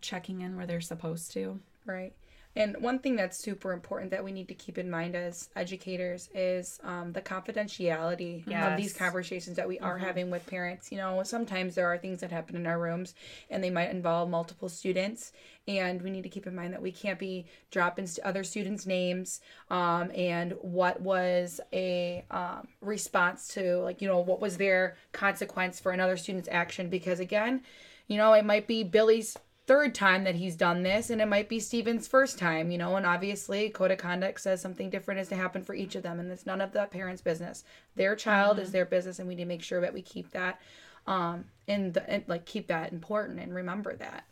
checking 0.00 0.40
in 0.40 0.56
where 0.56 0.66
they're 0.66 0.80
supposed 0.80 1.32
to. 1.32 1.60
Right. 1.84 2.14
And 2.58 2.76
one 2.80 2.98
thing 2.98 3.14
that's 3.14 3.38
super 3.38 3.72
important 3.72 4.10
that 4.10 4.24
we 4.24 4.32
need 4.32 4.48
to 4.48 4.54
keep 4.54 4.78
in 4.78 4.90
mind 4.90 5.14
as 5.14 5.48
educators 5.54 6.28
is 6.34 6.80
um, 6.82 7.12
the 7.12 7.22
confidentiality 7.22 8.44
of 8.52 8.76
these 8.76 8.92
conversations 8.92 9.54
that 9.56 9.68
we 9.68 9.78
are 9.78 9.96
having 9.96 10.28
with 10.28 10.44
parents. 10.44 10.90
You 10.90 10.98
know, 10.98 11.22
sometimes 11.22 11.76
there 11.76 11.86
are 11.86 11.96
things 11.96 12.20
that 12.20 12.32
happen 12.32 12.56
in 12.56 12.66
our 12.66 12.80
rooms 12.80 13.14
and 13.48 13.62
they 13.62 13.70
might 13.70 13.90
involve 13.90 14.28
multiple 14.28 14.68
students. 14.68 15.30
And 15.68 16.02
we 16.02 16.10
need 16.10 16.24
to 16.24 16.28
keep 16.28 16.48
in 16.48 16.54
mind 16.56 16.72
that 16.72 16.82
we 16.82 16.90
can't 16.90 17.18
be 17.18 17.46
dropping 17.70 18.08
other 18.24 18.42
students' 18.42 18.86
names 18.86 19.40
um, 19.70 20.10
and 20.12 20.54
what 20.60 21.00
was 21.00 21.60
a 21.72 22.24
um, 22.32 22.66
response 22.80 23.46
to, 23.48 23.76
like, 23.82 24.02
you 24.02 24.08
know, 24.08 24.18
what 24.18 24.40
was 24.40 24.56
their 24.56 24.96
consequence 25.12 25.78
for 25.78 25.92
another 25.92 26.16
student's 26.16 26.48
action. 26.50 26.88
Because 26.88 27.20
again, 27.20 27.62
you 28.08 28.16
know, 28.16 28.32
it 28.32 28.44
might 28.44 28.66
be 28.66 28.82
Billy's 28.82 29.36
third 29.68 29.94
time 29.94 30.24
that 30.24 30.34
he's 30.34 30.56
done 30.56 30.82
this 30.82 31.10
and 31.10 31.20
it 31.20 31.28
might 31.28 31.46
be 31.48 31.60
Steven's 31.60 32.08
first 32.08 32.38
time, 32.38 32.70
you 32.70 32.78
know, 32.78 32.96
and 32.96 33.04
obviously 33.04 33.68
code 33.68 33.90
of 33.90 33.98
conduct 33.98 34.40
says 34.40 34.62
something 34.62 34.88
different 34.88 35.20
is 35.20 35.28
to 35.28 35.36
happen 35.36 35.62
for 35.62 35.74
each 35.74 35.94
of 35.94 36.02
them 36.02 36.18
and 36.18 36.32
it's 36.32 36.46
none 36.46 36.62
of 36.62 36.72
the 36.72 36.86
parents' 36.86 37.20
business. 37.20 37.64
Their 37.94 38.16
child 38.16 38.58
is 38.58 38.72
their 38.72 38.86
business 38.86 39.18
and 39.18 39.28
we 39.28 39.34
need 39.34 39.42
to 39.42 39.48
make 39.48 39.62
sure 39.62 39.82
that 39.82 39.92
we 39.92 40.00
keep 40.00 40.30
that 40.32 40.58
um 41.06 41.44
in 41.66 41.92
the 41.92 42.10
and, 42.10 42.24
like 42.28 42.46
keep 42.46 42.66
that 42.68 42.92
important 42.92 43.38
and 43.40 43.54
remember 43.54 43.94
that. 43.96 44.24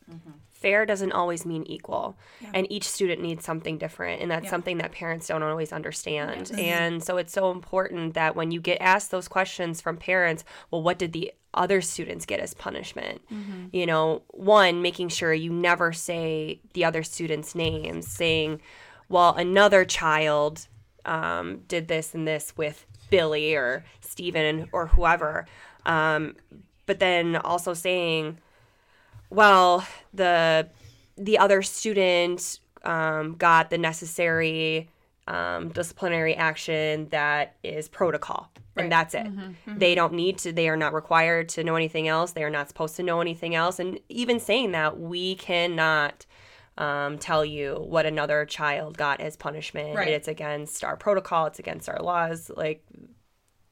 fair 0.53 0.87
doesn't 0.87 1.13
always 1.13 1.45
mean 1.45 1.65
equal 1.67 2.17
and 2.55 2.67
each 2.71 2.89
student 2.89 3.21
needs 3.21 3.45
something 3.45 3.77
different 3.77 4.23
and 4.23 4.31
that's 4.31 4.49
something 4.49 4.79
that 4.79 4.91
parents 4.91 5.27
don't 5.27 5.43
always 5.43 5.71
understand 5.73 6.51
and 6.59 7.05
so 7.05 7.19
it's 7.19 7.33
so 7.33 7.51
important 7.51 8.15
that 8.15 8.35
when 8.35 8.51
you 8.51 8.61
get 8.61 8.79
asked 8.81 9.11
those 9.11 9.29
questions 9.29 9.81
from 9.83 9.99
parents 9.99 10.45
well 10.71 10.83
what 10.83 10.99
did 10.99 11.13
the 11.13 11.31
other 11.57 11.81
students 11.81 12.27
get 12.27 12.41
as 12.41 12.55
punishment. 12.55 13.21
You 13.73 13.87
know 13.87 14.23
one 14.29 14.83
making 14.83 15.09
sure 15.09 15.33
you 15.33 15.53
never 15.53 15.93
say 15.93 16.61
the 16.75 16.85
other 16.85 17.03
students 17.03 17.55
names 17.55 18.07
saying 18.07 18.61
well 19.09 19.35
another 19.35 19.85
child 19.85 20.69
um, 21.05 21.63
did 21.69 21.89
this 21.89 22.15
and 22.15 22.27
this 22.27 22.57
with 22.57 22.85
billy 23.11 23.55
or 23.55 23.85
stephen 24.01 24.69
or 24.73 24.87
whoever. 24.89 25.47
Um, 25.85 26.37
but 26.87 26.99
then 26.99 27.37
also 27.37 27.75
saying 27.75 28.39
well 29.31 29.87
the 30.13 30.69
the 31.17 31.39
other 31.39 31.63
student 31.63 32.61
um, 32.85 33.35
got 33.37 33.71
the 33.71 33.79
necessary 33.79 34.89
um, 35.27 35.71
disciplinary 35.71 36.35
action 36.37 37.09
that 37.09 37.57
is 37.65 37.89
protocol 37.89 38.51
and 38.77 38.93
that's 38.93 39.15
it. 39.15 39.25
Mm-hmm. 39.25 39.41
Mm-hmm. 39.41 39.79
They 39.79 39.95
don't 39.95 40.13
need 40.13 40.39
to 40.39 40.53
they 40.53 40.69
are 40.69 40.77
not 40.77 40.93
required 40.93 41.49
to 41.51 41.65
know 41.65 41.77
anything 41.77 42.09
else. 42.09 42.33
They 42.33 42.45
are 42.45 42.51
not 42.51 42.69
supposed 42.69 42.97
to 42.97 43.03
know 43.03 43.21
anything 43.21 43.55
else. 43.55 43.79
And 43.79 43.99
even 44.09 44.41
saying 44.41 44.73
that 44.73 44.99
we 44.99 45.35
cannot 45.37 46.27
um, 46.79 47.19
tell 47.19 47.45
you 47.45 47.77
what 47.77 48.07
another 48.07 48.45
child 48.45 48.99
got 48.99 49.21
as 49.21 49.37
punishment. 49.37 49.97
Right. 49.97 50.09
it's 50.09 50.29
against 50.29 50.85
our 50.85 50.97
protocol. 50.97 51.47
It's 51.47 51.59
against 51.59 51.89
our 51.89 52.01
laws. 52.01 52.51
Like 52.55 52.85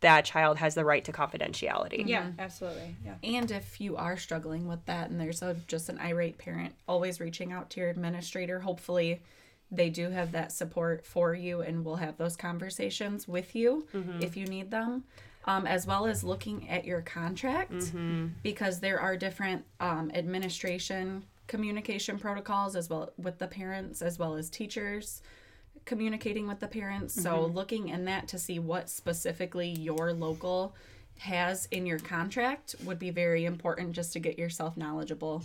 that 0.01 0.25
child 0.25 0.59
has 0.59 0.75
the 0.75 0.85
right 0.85 1.05
to 1.05 1.13
confidentiality. 1.13 2.07
Yeah, 2.07 2.25
mm-hmm. 2.25 2.41
absolutely. 2.41 2.97
Yeah. 3.05 3.15
And 3.23 3.51
if 3.51 3.81
you 3.81 3.97
are 3.97 4.17
struggling 4.17 4.67
with 4.67 4.85
that 4.87 5.11
and 5.11 5.21
there's 5.21 5.43
a 5.43 5.55
just 5.67 5.89
an 5.89 5.99
irate 5.99 6.39
parent, 6.39 6.75
always 6.89 7.21
reaching 7.21 7.53
out 7.53 7.71
to 7.71 7.81
your 7.81 7.91
administrator. 7.91 8.61
Hopefully 8.61 9.23
they 9.71 9.91
do 9.91 10.11
have 10.11 10.33
that 10.33 10.53
support 10.53 11.05
for 11.05 11.35
you 11.35 11.61
and 11.63 11.85
will 11.85 11.97
have 11.97 12.17
those 12.17 12.37
conversations 12.37 13.27
with 13.27 13.55
you 13.55 13.87
if 14.23 14.37
you 14.37 14.47
need 14.47 14.71
them. 14.71 15.05
Um, 15.47 15.67
as 15.67 15.87
well 15.87 16.07
as 16.07 16.25
looking 16.25 16.71
at 16.71 16.87
your 16.87 17.03
contract 17.03 17.93
because 18.43 18.81
there 18.81 18.99
are 18.99 19.15
different 19.15 19.65
um, 19.79 20.11
administration 20.15 21.25
communication 21.49 22.19
protocols 22.19 22.75
as 22.75 22.89
well 22.89 23.13
with 23.19 23.39
the 23.39 23.47
parents 23.47 24.01
as 24.01 24.19
well 24.19 24.37
as 24.37 24.49
teachers 24.49 25.21
communicating 25.85 26.49
with 26.49 26.61
the 26.61 26.67
parents. 26.67 27.21
So 27.23 27.45
looking 27.45 27.91
in 27.91 28.07
that 28.07 28.27
to 28.29 28.39
see 28.39 28.59
what 28.59 28.89
specifically 28.89 29.69
your 29.69 30.15
local 30.15 30.75
has 31.19 31.67
in 31.71 31.85
your 31.85 31.99
contract 31.99 32.75
would 32.85 32.99
be 32.99 33.11
very 33.11 33.45
important 33.45 33.93
just 33.93 34.15
to 34.15 34.19
get 34.21 34.39
yourself 34.39 34.79
knowledgeable. 34.79 35.43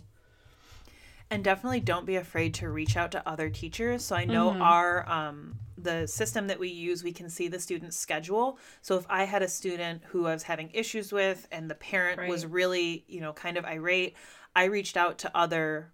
And 1.32 1.44
definitely 1.44 1.80
don't 1.80 2.06
be 2.06 2.16
afraid 2.16 2.54
to 2.56 2.70
reach 2.70 2.98
out 2.98 3.12
to 3.12 3.28
other 3.28 3.50
teachers. 3.50 4.04
So 4.04 4.16
i 4.16 4.26
know 4.26 4.52
our 4.52 5.08
um, 5.10 5.56
the 5.78 6.08
system 6.08 6.48
that 6.48 6.60
we 6.60 6.70
use 6.70 7.04
we 7.04 7.14
can 7.14 7.30
see 7.30 7.48
the 7.48 7.60
student's 7.60 7.98
schedule. 7.98 8.60
So 8.82 8.98
if 8.98 9.06
i 9.10 9.24
had 9.24 9.42
a 9.42 9.48
student 9.48 10.02
who 10.08 10.28
i 10.28 10.34
was 10.34 10.44
having 10.44 10.70
issues 10.74 11.12
with 11.12 11.48
and 11.52 11.70
the 11.70 11.76
parent 11.76 12.28
was 12.28 12.46
really 12.46 13.06
you 13.08 13.22
know 13.22 13.34
kind 13.34 13.58
of 13.58 13.66
irate 13.66 14.16
i 14.56 14.66
reached 14.66 14.98
out 14.98 15.18
to 15.20 15.38
other 15.38 15.94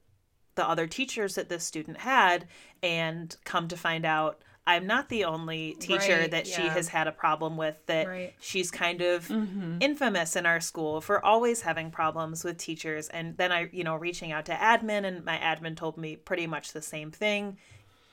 the 0.56 0.68
other 0.68 0.88
teachers 0.88 1.36
that 1.36 1.50
this 1.50 1.66
student 1.66 1.98
had 1.98 2.48
and 2.82 3.36
come 3.44 3.68
to 3.68 3.78
find 3.78 4.06
out 4.06 4.42
i'm 4.68 4.88
not 4.88 5.10
the 5.10 5.26
only 5.26 5.76
teacher 5.80 6.20
Right, 6.20 6.32
that 6.32 6.48
she 6.48 6.64
has 6.64 6.88
had 6.88 7.08
a 7.08 7.12
problem 7.12 7.58
with 7.58 7.76
that 7.86 8.08
Right. 8.08 8.34
she's 8.40 8.72
kind 8.72 9.02
of 9.02 9.28
mm-hmm. 9.28 9.78
infamous 9.80 10.36
in 10.36 10.46
our 10.46 10.60
school 10.60 11.02
for 11.02 11.24
always 11.24 11.62
having 11.62 11.92
problems 11.92 12.44
with 12.44 12.58
teachers. 12.58 13.08
And 13.10 13.38
then 13.38 13.52
i 13.52 13.70
you 13.72 13.84
know 13.84 13.96
reaching 13.96 14.32
out 14.32 14.46
to 14.46 14.54
admin 14.54 15.06
and 15.06 15.24
my 15.24 15.38
admin 15.38 15.76
told 15.76 15.98
me 15.98 16.16
pretty 16.16 16.48
much 16.48 16.74
the 16.74 16.82
same 16.82 17.12
thing. 17.12 17.58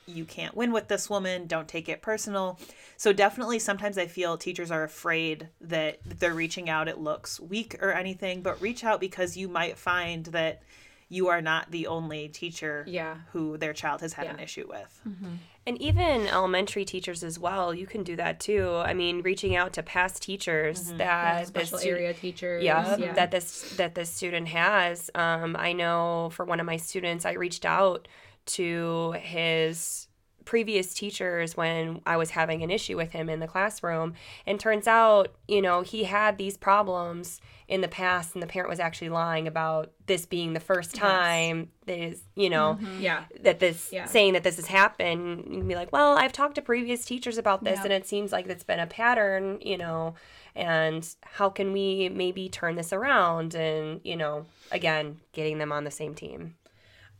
You 0.06 0.24
can't 0.24 0.56
win 0.56 0.72
with 0.72 0.88
this 0.88 1.08
woman. 1.08 1.46
Don't 1.46 1.68
take 1.68 1.88
it 1.88 2.02
personal. 2.02 2.58
So 2.96 3.12
definitely 3.12 3.58
sometimes 3.58 3.96
i 3.96 4.06
feel 4.06 4.36
teachers 4.36 4.70
are 4.70 4.84
afraid 4.84 5.48
that 5.60 6.00
they're 6.04 6.34
reaching 6.34 6.68
out. 6.68 6.88
It 6.88 6.98
looks 6.98 7.40
weak 7.40 7.76
or 7.80 7.92
anything 7.92 8.42
but 8.42 8.60
reach 8.60 8.84
out 8.84 9.00
because 9.00 9.36
you 9.36 9.48
might 9.48 9.78
find 9.78 10.26
that 10.26 10.62
you 11.08 11.28
are 11.28 11.42
not 11.42 11.70
the 11.70 11.86
only 11.88 12.28
teacher 12.28 12.84
Yeah. 12.88 13.16
who 13.32 13.58
their 13.58 13.74
child 13.74 14.00
has 14.00 14.14
had 14.14 14.26
an 14.28 14.38
issue 14.40 14.66
with 14.66 15.00
mm-hmm. 15.06 15.34
And 15.64 15.80
even 15.80 16.26
elementary 16.26 16.84
teachers 16.84 17.22
as 17.22 17.38
well, 17.38 17.72
you 17.72 17.86
can 17.86 18.02
do 18.02 18.16
that 18.16 18.40
too. 18.40 18.74
I 18.84 18.94
mean, 18.94 19.22
reaching 19.22 19.54
out 19.54 19.72
to 19.74 19.82
past 19.82 20.20
teachers 20.20 20.92
that 20.94 21.42
the 21.42 21.46
Special 21.46 21.78
stu- 21.78 21.90
area 21.90 22.12
teachers. 22.12 22.64
yeah, 22.64 22.96
that 23.14 23.30
this 23.30 23.76
that 23.76 23.94
this 23.94 24.10
student 24.10 24.48
has. 24.48 25.08
Um, 25.14 25.54
I 25.56 25.72
know 25.72 26.30
for 26.32 26.44
one 26.44 26.58
of 26.58 26.66
my 26.66 26.78
students, 26.78 27.24
I 27.24 27.32
reached 27.34 27.64
out 27.64 28.08
to 28.46 29.12
his 29.20 30.08
previous 30.44 30.94
teachers 30.94 31.56
when 31.56 32.00
I 32.06 32.16
was 32.16 32.30
having 32.30 32.62
an 32.62 32.70
issue 32.70 32.96
with 32.96 33.12
him 33.12 33.28
in 33.28 33.40
the 33.40 33.46
classroom. 33.46 34.14
And 34.46 34.58
turns 34.58 34.86
out, 34.86 35.34
you 35.48 35.62
know, 35.62 35.82
he 35.82 36.04
had 36.04 36.38
these 36.38 36.56
problems 36.56 37.40
in 37.68 37.80
the 37.80 37.88
past, 37.88 38.34
and 38.34 38.42
the 38.42 38.46
parent 38.46 38.68
was 38.68 38.80
actually 38.80 39.08
lying 39.08 39.46
about 39.48 39.92
this 40.06 40.26
being 40.26 40.52
the 40.52 40.60
first 40.60 40.94
time 40.94 41.70
that 41.86 41.98
is, 41.98 42.22
you 42.34 42.50
know, 42.50 42.76
mm-hmm. 42.80 43.00
Yeah. 43.00 43.24
that 43.40 43.60
this 43.60 43.90
Yeah. 43.92 44.04
saying 44.04 44.34
that 44.34 44.42
this 44.42 44.56
has 44.56 44.66
happened. 44.66 45.44
You 45.48 45.58
can 45.60 45.68
be 45.68 45.74
like, 45.74 45.90
well, 45.92 46.18
I've 46.18 46.32
talked 46.32 46.56
to 46.56 46.62
previous 46.62 47.04
teachers 47.04 47.38
about 47.38 47.64
this, 47.64 47.78
Yeah. 47.78 47.84
and 47.84 47.92
it 47.92 48.06
seems 48.06 48.30
like 48.32 48.46
it's 48.46 48.64
been 48.64 48.80
a 48.80 48.86
pattern, 48.86 49.58
you 49.62 49.78
know. 49.78 50.14
And 50.54 51.08
how 51.22 51.48
can 51.48 51.72
we 51.72 52.10
maybe 52.10 52.50
turn 52.50 52.76
this 52.76 52.92
around? 52.92 53.54
And 53.54 54.00
you 54.04 54.16
know, 54.16 54.44
again, 54.70 55.20
getting 55.32 55.56
them 55.58 55.72
on 55.72 55.84
the 55.84 55.90
same 55.90 56.14
team. 56.14 56.56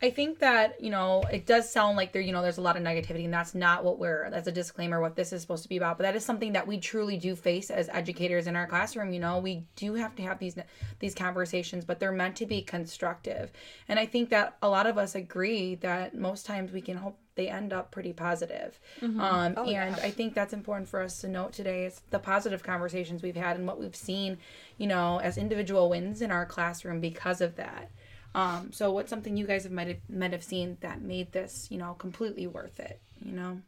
I 0.03 0.09
think 0.09 0.39
that, 0.39 0.81
you 0.83 0.89
know, 0.89 1.23
it 1.31 1.45
does 1.45 1.71
sound 1.71 1.95
like 1.95 2.11
there, 2.11 2.21
you 2.21 2.33
know, 2.33 2.41
there's 2.41 2.57
a 2.57 2.61
lot 2.61 2.75
of 2.75 2.83
negativity 2.83 3.23
and 3.23 3.33
that's 3.33 3.55
not 3.55 3.85
what 3.85 3.99
we're 3.99 4.29
that's 4.29 4.47
a 4.47 4.51
disclaimer 4.51 4.99
what 4.99 5.15
this 5.15 5.31
is 5.31 5.41
supposed 5.41 5.63
to 5.63 5.69
be 5.69 5.77
about, 5.77 5.97
but 5.97 6.03
that 6.03 6.13
is 6.13 6.25
something 6.25 6.51
that 6.51 6.67
we 6.67 6.77
truly 6.77 7.15
do 7.15 7.37
face 7.37 7.69
as 7.69 7.87
educators 7.87 8.45
in 8.45 8.57
our 8.57 8.67
classroom, 8.67 9.13
you 9.13 9.21
know. 9.21 9.39
We 9.39 9.63
do 9.77 9.93
have 9.93 10.13
to 10.17 10.23
have 10.23 10.39
these 10.39 10.57
these 10.99 11.15
conversations, 11.15 11.85
but 11.85 12.01
they're 12.01 12.11
meant 12.11 12.35
to 12.37 12.45
be 12.45 12.61
constructive. 12.61 13.53
And 13.87 13.97
I 13.97 14.05
think 14.05 14.29
that 14.31 14.57
a 14.61 14.67
lot 14.67 14.87
of 14.87 14.97
us 14.97 15.15
agree 15.15 15.75
that 15.75 16.13
most 16.13 16.45
times 16.45 16.73
we 16.73 16.81
can 16.81 16.97
hope 16.97 17.17
they 17.35 17.47
end 17.47 17.71
up 17.71 17.89
pretty 17.89 18.11
positive. 18.11 18.79
Um, 19.21 19.57
and 19.69 19.95
I 19.95 20.11
think 20.11 20.33
that's 20.33 20.53
important 20.53 20.89
for 20.89 21.01
us 21.01 21.21
to 21.21 21.29
note 21.29 21.53
today 21.53 21.85
is 21.85 22.01
the 22.09 22.19
positive 22.19 22.61
conversations 22.61 23.23
we've 23.23 23.37
had 23.37 23.55
and 23.55 23.65
what 23.65 23.79
we've 23.79 23.95
seen, 23.95 24.37
you 24.77 24.87
know, 24.87 25.19
as 25.19 25.37
individual 25.37 25.89
wins 25.89 26.21
in 26.21 26.29
our 26.29 26.45
classroom 26.45 26.99
because 26.99 27.39
of 27.39 27.55
that. 27.55 27.89
Um, 28.35 28.71
so 28.71 28.91
what's 28.91 29.09
something 29.09 29.37
you 29.37 29.45
guys 29.45 29.63
have 29.63 29.71
might 29.71 29.87
have, 29.87 29.97
might 30.09 30.31
have 30.31 30.43
seen 30.43 30.77
that 30.81 31.01
made 31.01 31.31
this, 31.31 31.67
you 31.69 31.77
know, 31.77 31.93
completely 31.93 32.47
worth 32.47 32.79
it, 32.79 32.99
you 33.23 33.31
know? 33.31 33.61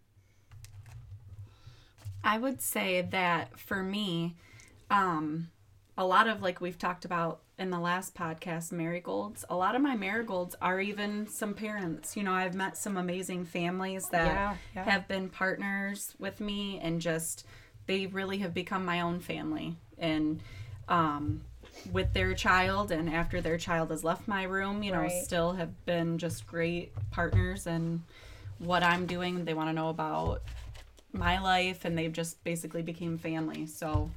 I 2.23 2.37
would 2.39 2.61
say 2.61 3.03
that 3.11 3.59
for 3.59 3.83
me, 3.83 4.35
um, 4.89 5.49
a 5.97 6.05
lot 6.05 6.27
of 6.27 6.41
like 6.41 6.59
we've 6.59 6.79
talked 6.79 7.05
about 7.05 7.41
in 7.57 7.69
the 7.69 7.79
last 7.79 8.15
podcast, 8.15 8.71
marigolds. 8.71 9.45
A 9.49 9.55
lot 9.55 9.75
of 9.75 9.81
my 9.81 9.95
marigolds 9.95 10.55
are 10.61 10.81
even 10.81 11.27
some 11.27 11.53
parents. 11.53 12.17
You 12.17 12.23
know, 12.23 12.33
I've 12.33 12.55
met 12.55 12.75
some 12.77 12.97
amazing 12.97 13.45
families 13.45 14.09
that 14.11 14.25
Yeah, 14.25 14.55
yeah. 14.75 14.83
have 14.83 15.07
been 15.07 15.29
partners 15.29 16.15
with 16.19 16.39
me, 16.41 16.79
and 16.81 16.99
just 16.99 17.45
they 17.85 18.07
really 18.07 18.39
have 18.39 18.53
become 18.53 18.83
my 18.83 19.01
own 19.01 19.19
family. 19.19 19.75
And 19.97 20.41
um, 20.89 21.43
with 21.91 22.13
their 22.13 22.33
child, 22.33 22.91
and 22.91 23.09
after 23.09 23.41
their 23.41 23.57
child 23.57 23.91
has 23.91 24.03
left 24.03 24.27
my 24.27 24.43
room, 24.43 24.81
you 24.83 24.91
know, 24.91 25.01
Right. 25.01 25.23
still 25.23 25.53
have 25.53 25.85
been 25.85 26.17
just 26.17 26.47
great 26.47 26.91
partners 27.11 27.67
and 27.67 28.01
what 28.59 28.83
I'm 28.83 29.05
doing. 29.05 29.45
They 29.45 29.53
want 29.53 29.69
to 29.69 29.73
know 29.73 29.89
about 29.89 30.41
my 31.13 31.39
life 31.39 31.85
and 31.85 31.97
they've 31.97 32.11
just 32.11 32.43
basically 32.43 32.81
became 32.81 33.17
family 33.17 33.65
so 33.67 34.09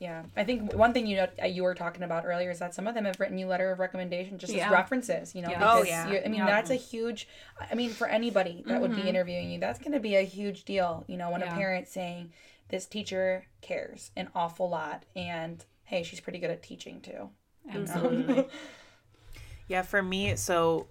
Yeah, 0.00 0.22
I 0.36 0.44
think 0.44 0.72
one 0.74 0.92
thing 0.92 1.08
you 1.08 1.16
know 1.16 1.26
uh, 1.42 1.46
you 1.46 1.64
were 1.64 1.74
talking 1.74 2.04
about 2.04 2.24
earlier 2.24 2.52
is 2.52 2.60
that 2.60 2.72
some 2.72 2.86
of 2.86 2.94
them 2.94 3.04
have 3.04 3.18
written 3.18 3.36
you 3.36 3.48
letter 3.48 3.72
of 3.72 3.80
recommendation 3.80 4.38
just 4.38 4.52
Yeah. 4.52 4.66
as 4.66 4.70
references. 4.70 5.34
You 5.34 5.42
know, 5.42 5.50
Yeah. 5.50 5.72
Oh, 5.72 5.82
yeah. 5.82 6.04
I 6.24 6.28
mean 6.28 6.34
Yeah. 6.34 6.46
that's 6.46 6.70
a 6.70 6.76
huge. 6.76 7.26
I 7.58 7.74
mean, 7.74 7.90
for 7.90 8.06
anybody 8.06 8.62
that 8.68 8.80
would 8.80 8.94
be 8.94 9.08
interviewing 9.08 9.50
you, 9.50 9.58
that's 9.58 9.80
going 9.80 9.90
to 9.90 9.98
be 9.98 10.14
a 10.14 10.22
huge 10.22 10.62
deal. 10.64 11.04
You 11.08 11.16
know, 11.16 11.30
when 11.30 11.42
a 11.42 11.46
Yeah. 11.46 11.54
parent's 11.56 11.90
saying 11.90 12.30
this 12.68 12.86
teacher 12.86 13.46
cares 13.60 14.12
an 14.16 14.28
awful 14.36 14.68
lot, 14.68 15.02
and 15.16 15.64
hey, 15.88 16.02
she's 16.02 16.20
pretty 16.20 16.38
good 16.38 16.50
at 16.50 16.62
teaching 16.62 17.00
too. 17.00 17.30
absolutely 17.72 18.34
mm-hmm. 18.34 18.40
Yeah, 19.68 19.82
for 19.82 20.02
me, 20.02 20.36
so 20.36 20.86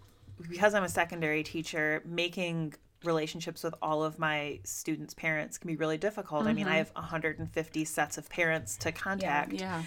because 0.49 0.75
I'm 0.75 0.83
a 0.83 0.89
secondary 0.89 1.41
teacher, 1.43 2.03
making 2.05 2.73
relationships 3.03 3.63
with 3.63 3.75
all 3.81 4.03
of 4.03 4.17
my 4.17 4.59
students' 4.63 5.13
parents 5.13 5.57
can 5.57 5.67
be 5.67 5.75
really 5.75 5.97
difficult. 5.97 6.47
I 6.47 6.53
mean, 6.53 6.67
I 6.67 6.77
have 6.77 6.91
150 6.95 7.85
sets 7.85 8.17
of 8.17 8.29
parents 8.29 8.75
to 8.77 8.91
contact. 8.91 9.53
yeah 9.53 9.83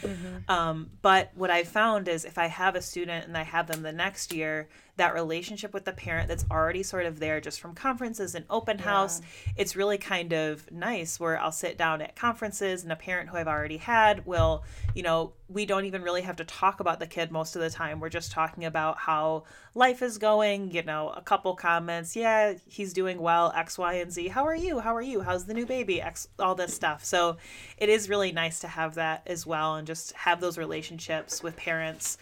Um, 0.48 0.90
but 1.02 1.30
what 1.34 1.50
I 1.50 1.64
found 1.64 2.08
is 2.08 2.24
if 2.24 2.38
I 2.38 2.46
have 2.46 2.76
a 2.76 2.82
student 2.82 3.26
and 3.26 3.36
I 3.36 3.42
have 3.42 3.66
them 3.66 3.82
the 3.82 3.92
next 3.92 4.32
year, 4.32 4.68
that 4.96 5.14
relationship 5.14 5.72
with 5.72 5.86
the 5.86 5.92
parent 5.92 6.28
that's 6.28 6.44
already 6.50 6.82
sort 6.82 7.06
of 7.06 7.18
there 7.18 7.40
just 7.40 7.58
from 7.58 7.74
conferences 7.74 8.34
and 8.34 8.44
open 8.50 8.78
house, 8.78 9.22
it's 9.56 9.74
really 9.74 9.96
kind 9.96 10.32
of 10.34 10.70
nice 10.70 11.18
where 11.18 11.40
I'll 11.40 11.52
sit 11.52 11.78
down 11.78 12.02
at 12.02 12.14
conferences 12.16 12.82
and 12.82 12.92
a 12.92 12.96
parent 12.96 13.30
who 13.30 13.38
I've 13.38 13.48
already 13.48 13.78
had 13.78 14.26
will, 14.26 14.62
you 14.94 15.02
know, 15.02 15.32
we 15.48 15.64
don't 15.66 15.86
even 15.86 16.02
really 16.02 16.22
have 16.22 16.36
to 16.36 16.44
talk 16.44 16.80
about 16.80 17.00
the 17.00 17.06
kid 17.06 17.32
most 17.32 17.56
of 17.56 17.62
the 17.62 17.70
time. 17.70 17.98
We're 17.98 18.10
just 18.10 18.30
talking 18.30 18.66
about 18.66 18.98
how 18.98 19.44
life 19.74 20.02
is 20.02 20.18
going, 20.18 20.70
you 20.70 20.82
know, 20.82 21.08
a 21.08 21.22
couple 21.22 21.54
comments. 21.56 22.14
Yeah, 22.14 22.54
he's 22.66 22.92
doing 22.92 22.99
well, 23.02 23.52
X, 23.54 23.78
Y, 23.78 23.94
and 23.94 24.12
Z. 24.12 24.28
How 24.28 24.46
are 24.46 24.54
you? 24.54 24.80
How 24.80 24.94
are 24.94 25.02
you? 25.02 25.20
How's 25.20 25.46
the 25.46 25.54
new 25.54 25.66
baby? 25.66 26.00
X, 26.00 26.28
all 26.38 26.54
this 26.54 26.74
stuff. 26.74 27.04
So 27.04 27.36
it 27.76 27.88
is 27.88 28.08
really 28.08 28.32
nice 28.32 28.60
to 28.60 28.68
have 28.68 28.94
that 28.94 29.22
as 29.26 29.46
well 29.46 29.76
and 29.76 29.86
just 29.86 30.12
have 30.12 30.40
those 30.40 30.58
relationships 30.58 31.42
with 31.42 31.56
parents. 31.56 32.18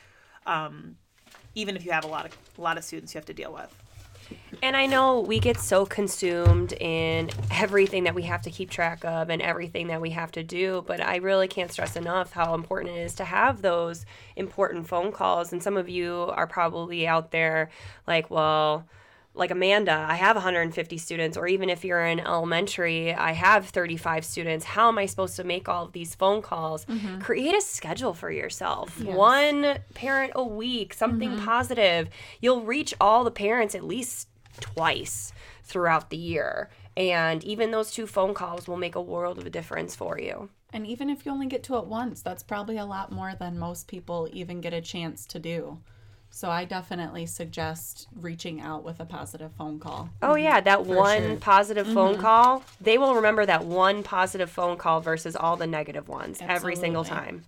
Um, 0.46 0.96
even 1.54 1.76
if 1.76 1.84
you 1.84 1.92
have 1.92 2.04
a 2.04 2.08
lot 2.08 2.26
of 2.26 2.36
a 2.56 2.60
lot 2.60 2.78
of 2.78 2.84
students 2.84 3.14
you 3.14 3.18
have 3.18 3.26
to 3.26 3.34
deal 3.34 3.52
with. 3.52 3.74
And 4.62 4.76
I 4.76 4.86
know 4.86 5.20
we 5.20 5.38
get 5.38 5.58
so 5.58 5.86
consumed 5.86 6.72
in 6.74 7.30
everything 7.50 8.04
that 8.04 8.14
we 8.14 8.22
have 8.22 8.42
to 8.42 8.50
keep 8.50 8.70
track 8.70 9.04
of 9.04 9.30
and 9.30 9.40
everything 9.40 9.86
that 9.88 10.00
we 10.00 10.10
have 10.10 10.32
to 10.32 10.42
do, 10.42 10.84
but 10.86 11.00
I 11.00 11.16
really 11.16 11.48
can't 11.48 11.72
stress 11.72 11.96
enough 11.96 12.32
how 12.32 12.54
important 12.54 12.96
it 12.96 13.00
is 13.00 13.14
to 13.16 13.24
have 13.24 13.62
those 13.62 14.04
important 14.36 14.86
phone 14.86 15.12
calls. 15.12 15.52
And 15.52 15.62
some 15.62 15.76
of 15.76 15.88
you 15.88 16.30
are 16.34 16.46
probably 16.46 17.06
out 17.06 17.30
there 17.30 17.70
like, 18.06 18.30
well, 18.30 18.86
like 19.38 19.50
Amanda, 19.50 20.06
I 20.08 20.16
have 20.16 20.36
150 20.36 20.98
students, 20.98 21.36
or 21.36 21.46
even 21.46 21.70
if 21.70 21.84
you're 21.84 22.04
in 22.04 22.20
elementary, 22.20 23.14
I 23.14 23.32
have 23.32 23.66
35 23.66 24.24
students. 24.24 24.64
How 24.64 24.88
am 24.88 24.98
I 24.98 25.06
supposed 25.06 25.36
to 25.36 25.44
make 25.44 25.68
all 25.68 25.84
of 25.84 25.92
these 25.92 26.14
phone 26.14 26.42
calls? 26.42 26.84
Mm-hmm. 26.86 27.20
Create 27.20 27.54
a 27.54 27.60
schedule 27.60 28.14
for 28.14 28.30
yourself. 28.30 29.00
One 29.02 29.78
parent 29.94 30.32
a 30.34 30.44
week, 30.44 30.92
something 30.92 31.30
mm-hmm. 31.30 31.44
positive. 31.44 32.08
You'll 32.40 32.62
reach 32.62 32.94
all 33.00 33.24
the 33.24 33.30
parents 33.30 33.74
at 33.74 33.84
least 33.84 34.28
twice 34.60 35.32
throughout 35.62 36.10
the 36.10 36.16
year. 36.16 36.68
And 36.96 37.44
even 37.44 37.70
those 37.70 37.92
two 37.92 38.08
phone 38.08 38.34
calls 38.34 38.66
will 38.66 38.76
make 38.76 38.96
a 38.96 39.00
world 39.00 39.38
of 39.38 39.46
a 39.46 39.50
difference 39.50 39.94
for 39.94 40.18
you. 40.18 40.50
and 40.72 40.86
even 40.86 41.08
if 41.08 41.24
you 41.24 41.32
only 41.32 41.46
get 41.46 41.62
to 41.62 41.76
it 41.76 41.86
once 41.86 42.22
that's 42.22 42.42
probably 42.42 42.76
a 42.76 42.84
lot 42.84 43.10
more 43.10 43.34
than 43.38 43.58
most 43.58 43.88
people 43.88 44.28
even 44.32 44.60
get 44.60 44.74
a 44.74 44.80
chance 44.80 45.24
to 45.26 45.38
do 45.38 45.78
so 46.30 46.50
i 46.50 46.64
definitely 46.64 47.26
suggest 47.26 48.06
reaching 48.14 48.60
out 48.60 48.84
with 48.84 49.00
a 49.00 49.04
positive 49.04 49.50
phone 49.58 49.78
call 49.78 50.08
Oh 50.22 50.34
yeah, 50.36 50.60
that 50.60 50.84
one 50.86 51.22
sure. 51.22 51.36
positive 51.36 51.86
phone 51.86 52.18
call. 52.18 52.62
They 52.80 52.98
will 52.98 53.14
remember 53.14 53.44
that 53.46 53.64
one 53.64 54.02
positive 54.02 54.50
phone 54.50 54.76
call 54.76 55.00
versus 55.00 55.34
all 55.36 55.56
the 55.56 55.66
negative 55.66 56.08
ones 56.08 56.38
every 56.40 56.76
single 56.76 57.00
Absolutely. 57.02 57.26
time. 57.30 57.44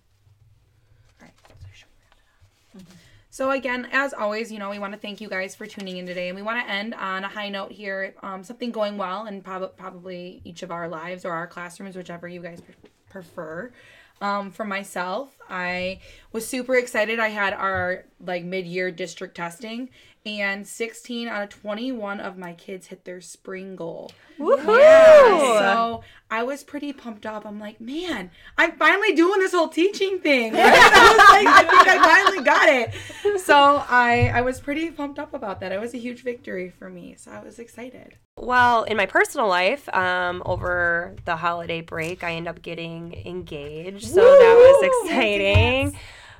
So 3.29 3.51
again, 3.51 3.87
as 3.93 4.13
always, 4.13 4.51
you 4.51 4.59
know, 4.59 4.69
we 4.69 4.77
want 4.77 4.91
to 4.93 4.99
thank 4.99 5.21
you 5.21 5.29
guys 5.29 5.55
for 5.55 5.65
tuning 5.65 5.95
in 5.97 6.05
today, 6.05 6.27
and 6.27 6.35
we 6.35 6.41
want 6.41 6.65
to 6.65 6.69
end 6.71 6.93
on 6.93 7.23
a 7.23 7.29
high 7.29 7.47
note 7.47 7.71
here. 7.71 8.13
Um, 8.21 8.43
something 8.43 8.71
going 8.71 8.97
well 8.97 9.25
in 9.25 9.41
prob- 9.41 9.77
probably 9.77 10.41
each 10.43 10.63
of 10.63 10.71
our 10.71 10.89
lives 10.89 11.23
or 11.23 11.31
our 11.31 11.47
classrooms, 11.47 11.95
whichever 11.95 12.27
you 12.27 12.41
guys 12.41 12.59
pre- 12.59 12.75
prefer. 13.09 13.71
Um, 14.19 14.51
for 14.51 14.65
myself, 14.65 15.35
I 15.51 15.99
was 16.31 16.47
super 16.47 16.75
excited. 16.75 17.19
I 17.19 17.27
had 17.27 17.53
our 17.53 18.05
like 18.19 18.43
mid-year 18.43 18.91
district 18.91 19.35
testing, 19.35 19.89
and 20.25 20.67
16 20.67 21.27
out 21.27 21.43
of 21.43 21.49
21 21.49 22.19
of 22.19 22.37
my 22.37 22.53
kids 22.53 22.87
hit 22.87 23.05
their 23.05 23.21
spring 23.21 23.75
goal. 23.75 24.11
Yeah, 24.39 25.59
so 25.59 26.03
I 26.31 26.43
was 26.43 26.63
pretty 26.63 26.93
pumped 26.93 27.25
up. 27.27 27.45
I'm 27.45 27.59
like, 27.59 27.79
man, 27.79 28.31
I'm 28.57 28.71
finally 28.73 29.13
doing 29.13 29.39
this 29.39 29.51
whole 29.51 29.67
teaching 29.67 30.19
thing. 30.19 30.53
Right? 30.61 30.73
I 30.73 31.09
was 31.09 31.17
like, 31.17 31.47
I 31.47 31.63
think 31.63 31.87
I 31.87 32.23
finally 32.23 32.43
got 32.43 32.69
it. 32.69 33.39
So 33.41 33.83
I 33.87 34.31
I 34.33 34.41
was 34.41 34.59
pretty 34.59 34.89
pumped 34.91 35.19
up 35.19 35.33
about 35.33 35.59
that. 35.59 35.71
It 35.71 35.79
was 35.79 35.93
a 35.93 35.97
huge 35.97 36.23
victory 36.23 36.69
for 36.69 36.89
me. 36.89 37.15
So 37.17 37.31
I 37.31 37.41
was 37.43 37.59
excited. 37.59 38.15
Well, 38.37 38.83
in 38.83 38.97
my 38.97 39.05
personal 39.05 39.47
life, 39.47 39.87
um, 39.93 40.41
over 40.45 41.15
the 41.25 41.35
holiday 41.35 41.81
break, 41.81 42.23
I 42.23 42.33
end 42.33 42.47
up 42.47 42.61
getting 42.61 43.13
engaged, 43.25 44.07
so 44.07 44.21
that 44.21 44.55
was 44.55 45.07
exciting. 45.09 45.40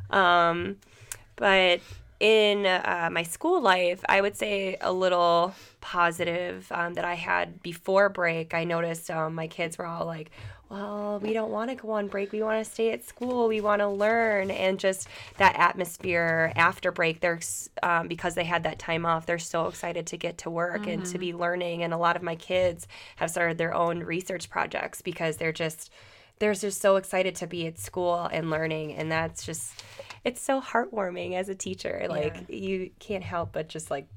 Um, 0.10 0.78
but 1.36 1.82
in 2.20 2.66
uh, 2.68 3.10
my 3.12 3.24
school 3.24 3.62
life, 3.62 4.04
I 4.08 4.22
would 4.22 4.38
say 4.38 4.78
a 4.80 4.94
little 4.94 5.56
positive 5.82 6.72
um, 6.72 6.94
that 6.94 7.06
I 7.06 7.16
had 7.16 7.64
before 7.64 8.10
break. 8.10 8.54
I 8.54 8.64
noticed 8.64 9.10
um, 9.10 9.34
my 9.34 9.48
kids 9.48 9.78
were 9.78 9.88
all 9.88 10.06
like, 10.06 10.30
well, 10.70 11.20
we 11.20 11.34
don't 11.34 11.52
want 11.52 11.70
to 11.70 11.76
go 11.76 11.92
on 11.92 12.08
break. 12.08 12.32
We 12.32 12.42
want 12.44 12.64
to 12.64 12.72
stay 12.72 12.92
at 12.92 13.04
school. 13.04 13.50
We 13.50 13.60
want 13.60 13.82
to 13.82 13.90
learn. 13.90 14.52
And 14.52 14.80
just 14.80 15.08
that 15.38 15.58
atmosphere 15.58 16.54
after 16.56 16.94
break, 16.94 17.20
they're, 17.20 17.42
um, 17.84 18.08
because 18.08 18.36
they 18.36 18.46
had 18.46 18.64
that 18.64 18.80
time 18.80 19.06
off, 19.06 19.26
they're 19.26 19.40
so 19.40 19.68
excited 19.68 20.08
to 20.08 20.18
get 20.18 20.38
to 20.40 20.50
work 20.50 20.88
and 20.88 21.06
to 21.08 21.18
be 21.18 21.34
learning. 21.34 21.84
And 21.84 21.94
a 21.94 21.98
lot 21.98 22.16
of 22.16 22.22
my 22.22 22.36
kids 22.36 22.88
have 23.18 23.32
started 23.32 23.58
their 23.58 23.74
own 23.74 24.00
research 24.00 24.50
projects 24.50 25.02
because 25.02 25.36
they're 25.36 25.52
just, 25.52 25.92
they're 26.42 26.56
just 26.56 26.82
so 26.82 26.96
excited 26.96 27.36
to 27.36 27.48
be 27.48 27.68
at 27.68 27.78
school 27.78 28.28
and 28.32 28.50
learning. 28.50 28.96
And 28.96 29.12
that's 29.12 29.46
just, 29.46 29.84
it's 30.26 30.42
so 30.42 30.60
heartwarming 30.60 31.36
as 31.36 31.50
a 31.50 31.56
teacher. 31.56 32.08
Like, 32.10 32.50
you 32.50 32.90
can't 33.00 33.24
help 33.24 33.54
but 33.54 33.70
just 33.70 33.92
like 33.92 34.08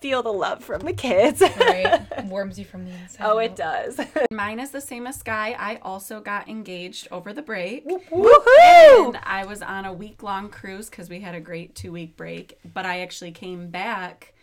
feel 0.00 0.22
the 0.22 0.32
love 0.32 0.62
from 0.64 0.82
the 0.82 0.92
kids. 0.92 1.42
Right? 1.58 2.24
Warms 2.26 2.56
you 2.58 2.64
from 2.64 2.84
the 2.84 2.92
inside. 2.92 3.24
oh, 3.26 3.38
it 3.38 3.56
does. 3.56 4.00
Mine 4.30 4.60
is 4.60 4.70
the 4.70 4.80
same 4.80 5.06
as 5.08 5.16
Sky. 5.16 5.56
I 5.58 5.80
also 5.82 6.20
got 6.20 6.48
engaged 6.48 7.08
over 7.10 7.32
the 7.32 7.42
break. 7.42 7.86
Woohoo! 7.88 9.06
And 9.06 9.18
I 9.24 9.44
was 9.44 9.60
on 9.60 9.84
a 9.84 9.92
week 9.92 10.22
long 10.22 10.50
cruise 10.50 10.88
because 10.88 11.08
we 11.08 11.20
had 11.20 11.34
a 11.34 11.40
great 11.40 11.74
two 11.74 11.90
week 11.90 12.16
break. 12.16 12.58
But 12.72 12.86
I 12.86 13.00
actually 13.00 13.32
came 13.32 13.70
back 13.70 14.34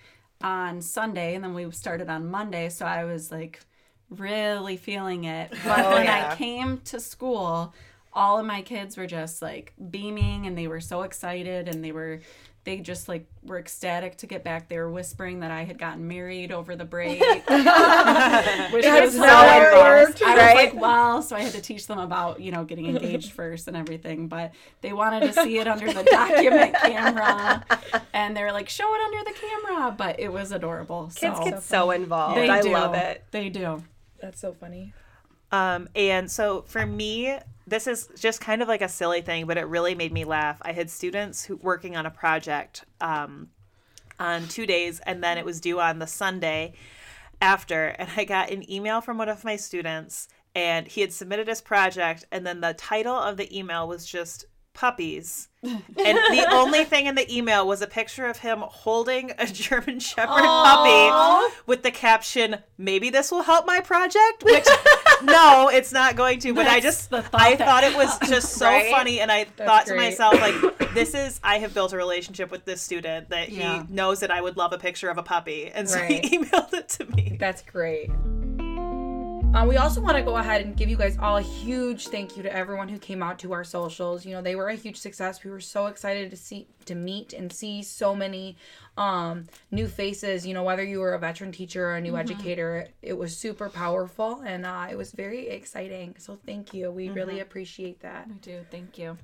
on 0.41 0.81
Sunday 0.81 1.35
and 1.35 1.43
then 1.43 1.53
we 1.53 1.71
started 1.71 2.09
on 2.09 2.29
Monday. 2.29 2.67
So 2.67 2.85
I 2.85 3.05
was 3.05 3.31
like 3.31 3.61
really 4.09 4.77
feeling 4.77 5.23
it. 5.25 5.51
But 5.63 5.85
Oh, 5.85 5.91
when 5.91 6.05
yeah. 6.05 6.29
I 6.31 6.35
came 6.35 6.79
to 6.85 6.99
school, 6.99 7.73
all 8.13 8.39
of 8.39 8.45
my 8.45 8.61
kids 8.61 8.97
were 8.97 9.07
just 9.07 9.41
like 9.41 9.73
beaming 9.91 10.45
and 10.47 10.57
they 10.57 10.67
were 10.67 10.81
so 10.81 11.03
excited 11.03 11.67
and 11.67 11.83
they 11.83 11.91
were. 11.91 12.19
They 12.65 12.77
just 12.81 13.07
like 13.07 13.25
were 13.41 13.57
ecstatic 13.57 14.17
to 14.17 14.27
get 14.27 14.43
back. 14.43 14.67
They 14.67 14.77
were 14.77 14.91
whispering 14.91 15.39
that 15.39 15.49
I 15.49 15.63
had 15.63 15.79
gotten 15.79 16.07
married 16.07 16.51
over 16.51 16.75
the 16.75 16.83
break, 16.85 17.19
which 17.23 17.45
That's 17.47 19.05
was 19.05 19.13
so 19.15 19.23
how 19.25 19.57
embarrassed. 19.57 20.21
I 20.21 20.35
was 20.35 20.55
like, 20.55 20.73
well, 20.79 21.21
so 21.21 21.35
I 21.37 21.41
had 21.41 21.53
to 21.53 21.61
teach 21.61 21.87
them 21.87 21.97
about, 21.99 22.41
you 22.41 22.51
know, 22.51 22.65
getting 22.65 22.85
engaged 22.87 23.31
first 23.31 23.67
and 23.69 23.77
everything. 23.77 24.27
But 24.27 24.51
they 24.81 24.91
wanted 24.93 25.33
to 25.33 25.41
see 25.41 25.57
it 25.57 25.67
under 25.67 25.91
the 25.91 26.03
document 26.03 26.75
camera. 26.75 27.63
And 28.13 28.35
they 28.35 28.43
were 28.43 28.51
like, 28.51 28.67
show 28.69 28.93
it 28.93 29.01
under 29.01 29.23
the 29.31 29.37
camera. 29.39 29.91
But 29.97 30.19
it 30.19 30.31
was 30.31 30.51
adorable. 30.51 31.09
Kids 31.15 31.37
so 31.37 31.43
get 31.45 31.63
so 31.63 31.91
involved. 31.91 32.37
they 32.37 32.49
I 32.49 32.61
do. 32.61 32.71
love 32.73 32.93
it. 32.93 33.23
They 33.31 33.49
do. 33.49 33.81
That's 34.21 34.39
so 34.39 34.53
funny. 34.53 34.93
Um, 35.51 35.89
and 35.95 36.29
so 36.29 36.63
for 36.63 36.85
me, 36.85 37.37
this 37.65 37.87
is 37.87 38.09
just 38.17 38.41
kind 38.41 38.61
of 38.61 38.67
like 38.67 38.81
a 38.81 38.89
silly 38.89 39.21
thing, 39.21 39.45
but 39.45 39.57
it 39.57 39.63
really 39.63 39.95
made 39.95 40.11
me 40.11 40.25
laugh. 40.25 40.59
I 40.61 40.73
had 40.73 40.89
students 40.89 41.45
who 41.45 41.55
working 41.57 41.95
on 41.95 42.05
a 42.05 42.11
project 42.11 42.85
um, 43.01 43.49
on 44.19 44.47
two 44.47 44.65
days, 44.65 44.99
and 45.05 45.23
then 45.23 45.37
it 45.37 45.45
was 45.45 45.59
due 45.59 45.79
on 45.79 45.99
the 45.99 46.07
Sunday 46.07 46.73
after, 47.41 47.87
and 47.87 48.09
I 48.17 48.25
got 48.25 48.51
an 48.51 48.69
email 48.69 49.01
from 49.01 49.17
one 49.17 49.29
of 49.29 49.43
my 49.43 49.55
students, 49.55 50.27
and 50.53 50.87
he 50.87 51.01
had 51.01 51.13
submitted 51.13 51.47
his 51.47 51.61
project, 51.61 52.25
and 52.31 52.45
then 52.45 52.61
the 52.61 52.73
title 52.73 53.15
of 53.15 53.37
the 53.37 53.57
email 53.57 53.87
was 53.87 54.05
just 54.05 54.45
puppies. 54.79 55.49
and 55.61 55.83
the 55.97 56.47
only 56.51 56.85
thing 56.85 57.05
in 57.07 57.15
the 57.15 57.35
email 57.35 57.67
was 57.67 57.81
a 57.81 57.87
picture 57.87 58.25
of 58.27 58.37
him 58.37 58.59
holding 58.61 59.31
a 59.37 59.45
German 59.45 59.99
Shepherd 60.09 60.29
puppy 60.39 61.53
with 61.65 61.83
the 61.83 61.91
caption, 61.91 62.55
"Maybe 62.77 63.09
this 63.09 63.29
will 63.29 63.41
help 63.43 63.65
my 63.65 63.81
project." 63.81 64.41
Which, 64.43 64.65
no, 65.23 65.69
it's 65.71 65.91
not 65.91 66.15
going 66.15 66.39
to. 66.39 66.53
But 66.53 66.67
I 66.67 66.79
just, 66.79 67.09
thought 67.09 67.25
I 67.33 67.55
that 67.55 67.67
thought 67.67 67.83
it 67.83 67.93
was 67.97 68.17
just 68.29 68.53
so 68.53 68.67
Right? 68.67 68.89
funny, 68.89 69.19
and 69.19 69.29
I 69.29 69.43
thought 69.43 69.85
to 69.87 69.93
great. 69.95 70.11
myself, 70.11 70.35
like, 70.39 70.93
this 70.93 71.13
is 71.13 71.41
I 71.43 71.57
have 71.59 71.73
built 71.73 71.91
a 71.91 71.97
relationship 71.97 72.51
with 72.51 72.63
this 72.63 72.81
student 72.81 73.29
that 73.29 73.49
Yeah. 73.49 73.83
he 73.85 73.93
knows 73.93 74.21
that 74.21 74.31
I 74.31 74.39
would 74.39 74.55
love 74.55 74.71
a 74.71 74.77
picture 74.77 75.09
of 75.09 75.17
a 75.17 75.23
puppy, 75.23 75.69
and 75.73 75.89
so 75.89 75.99
Right. 75.99 76.23
he 76.25 76.39
emailed 76.39 76.73
it 76.73 76.87
to 76.89 77.05
me. 77.15 77.35
That's 77.37 77.63
great. 77.63 78.09
Um, 79.51 79.67
we 79.67 79.77
also 79.77 79.99
want 79.99 80.15
to 80.15 80.21
go 80.21 80.37
ahead 80.37 80.61
and 80.61 80.77
give 80.77 80.89
you 80.89 80.95
guys 80.95 81.17
all 81.17 81.37
a 81.37 81.41
huge 81.41 82.09
thank 82.09 82.37
you 82.37 82.43
to 82.43 82.55
everyone 82.55 82.87
who 82.87 82.99
came 82.99 83.23
out 83.23 83.39
to 83.39 83.51
our 83.51 83.63
socials. 83.63 84.23
You 84.23 84.33
know, 84.33 84.43
they 84.43 84.55
were 84.55 84.69
a 84.69 84.75
huge 84.75 84.97
success. 84.97 85.43
We 85.43 85.49
were 85.49 85.59
so 85.59 85.87
excited 85.87 86.29
to 86.29 86.37
see, 86.37 86.67
to 86.85 86.93
meet 86.93 87.33
and 87.33 87.51
see 87.51 87.81
so 87.81 88.15
many 88.15 88.57
um, 88.95 89.47
new 89.71 89.87
faces. 89.87 90.45
You 90.45 90.53
know, 90.53 90.61
whether 90.61 90.83
you 90.83 90.99
were 90.99 91.15
a 91.15 91.19
veteran 91.19 91.51
teacher 91.51 91.83
or 91.83 91.95
a 91.95 92.01
new 92.01 92.15
educator, 92.15 92.89
it 93.01 93.17
was 93.17 93.35
super 93.35 93.69
powerful 93.69 94.41
and 94.45 94.67
uh, 94.67 94.85
it 94.89 94.95
was 94.95 95.13
very 95.13 95.49
exciting. 95.49 96.15
So 96.19 96.37
thank 96.45 96.71
you. 96.75 96.91
We 96.91 97.09
really 97.09 97.39
appreciate 97.39 98.01
that. 98.01 98.27
We 98.27 98.35
do. 98.35 98.63
Thank 98.69 98.99
you. 98.99 99.17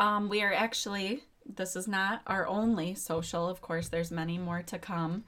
Um, 0.00 0.30
we 0.30 0.42
are 0.42 0.54
actually, 0.54 1.22
this 1.54 1.76
is 1.76 1.86
not 1.86 2.22
our 2.26 2.46
only 2.46 2.94
social. 2.94 3.46
Of 3.46 3.60
course, 3.60 3.88
there's 3.88 4.10
many 4.10 4.38
more 4.38 4.62
to 4.62 4.78
come. 4.78 5.24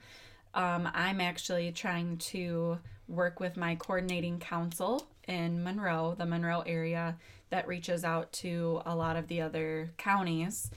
Um, 0.55 0.89
I'm 0.95 1.21
actually 1.21 1.71
trying 1.71 2.17
to 2.17 2.79
work 3.09 3.39
with 3.39 3.57
my 3.57 3.75
coordinating 3.75 4.39
council 4.39 5.07
in 5.27 5.63
Monroe, 5.63 6.15
the 6.17 6.25
Monroe 6.25 6.61
area, 6.61 7.17
that 7.49 7.67
reaches 7.67 8.03
out 8.03 8.31
to 8.31 8.81
a 8.85 8.95
lot 8.95 9.15
of 9.15 9.27
the 9.27 9.41
other 9.41 9.91
counties. 9.97 10.69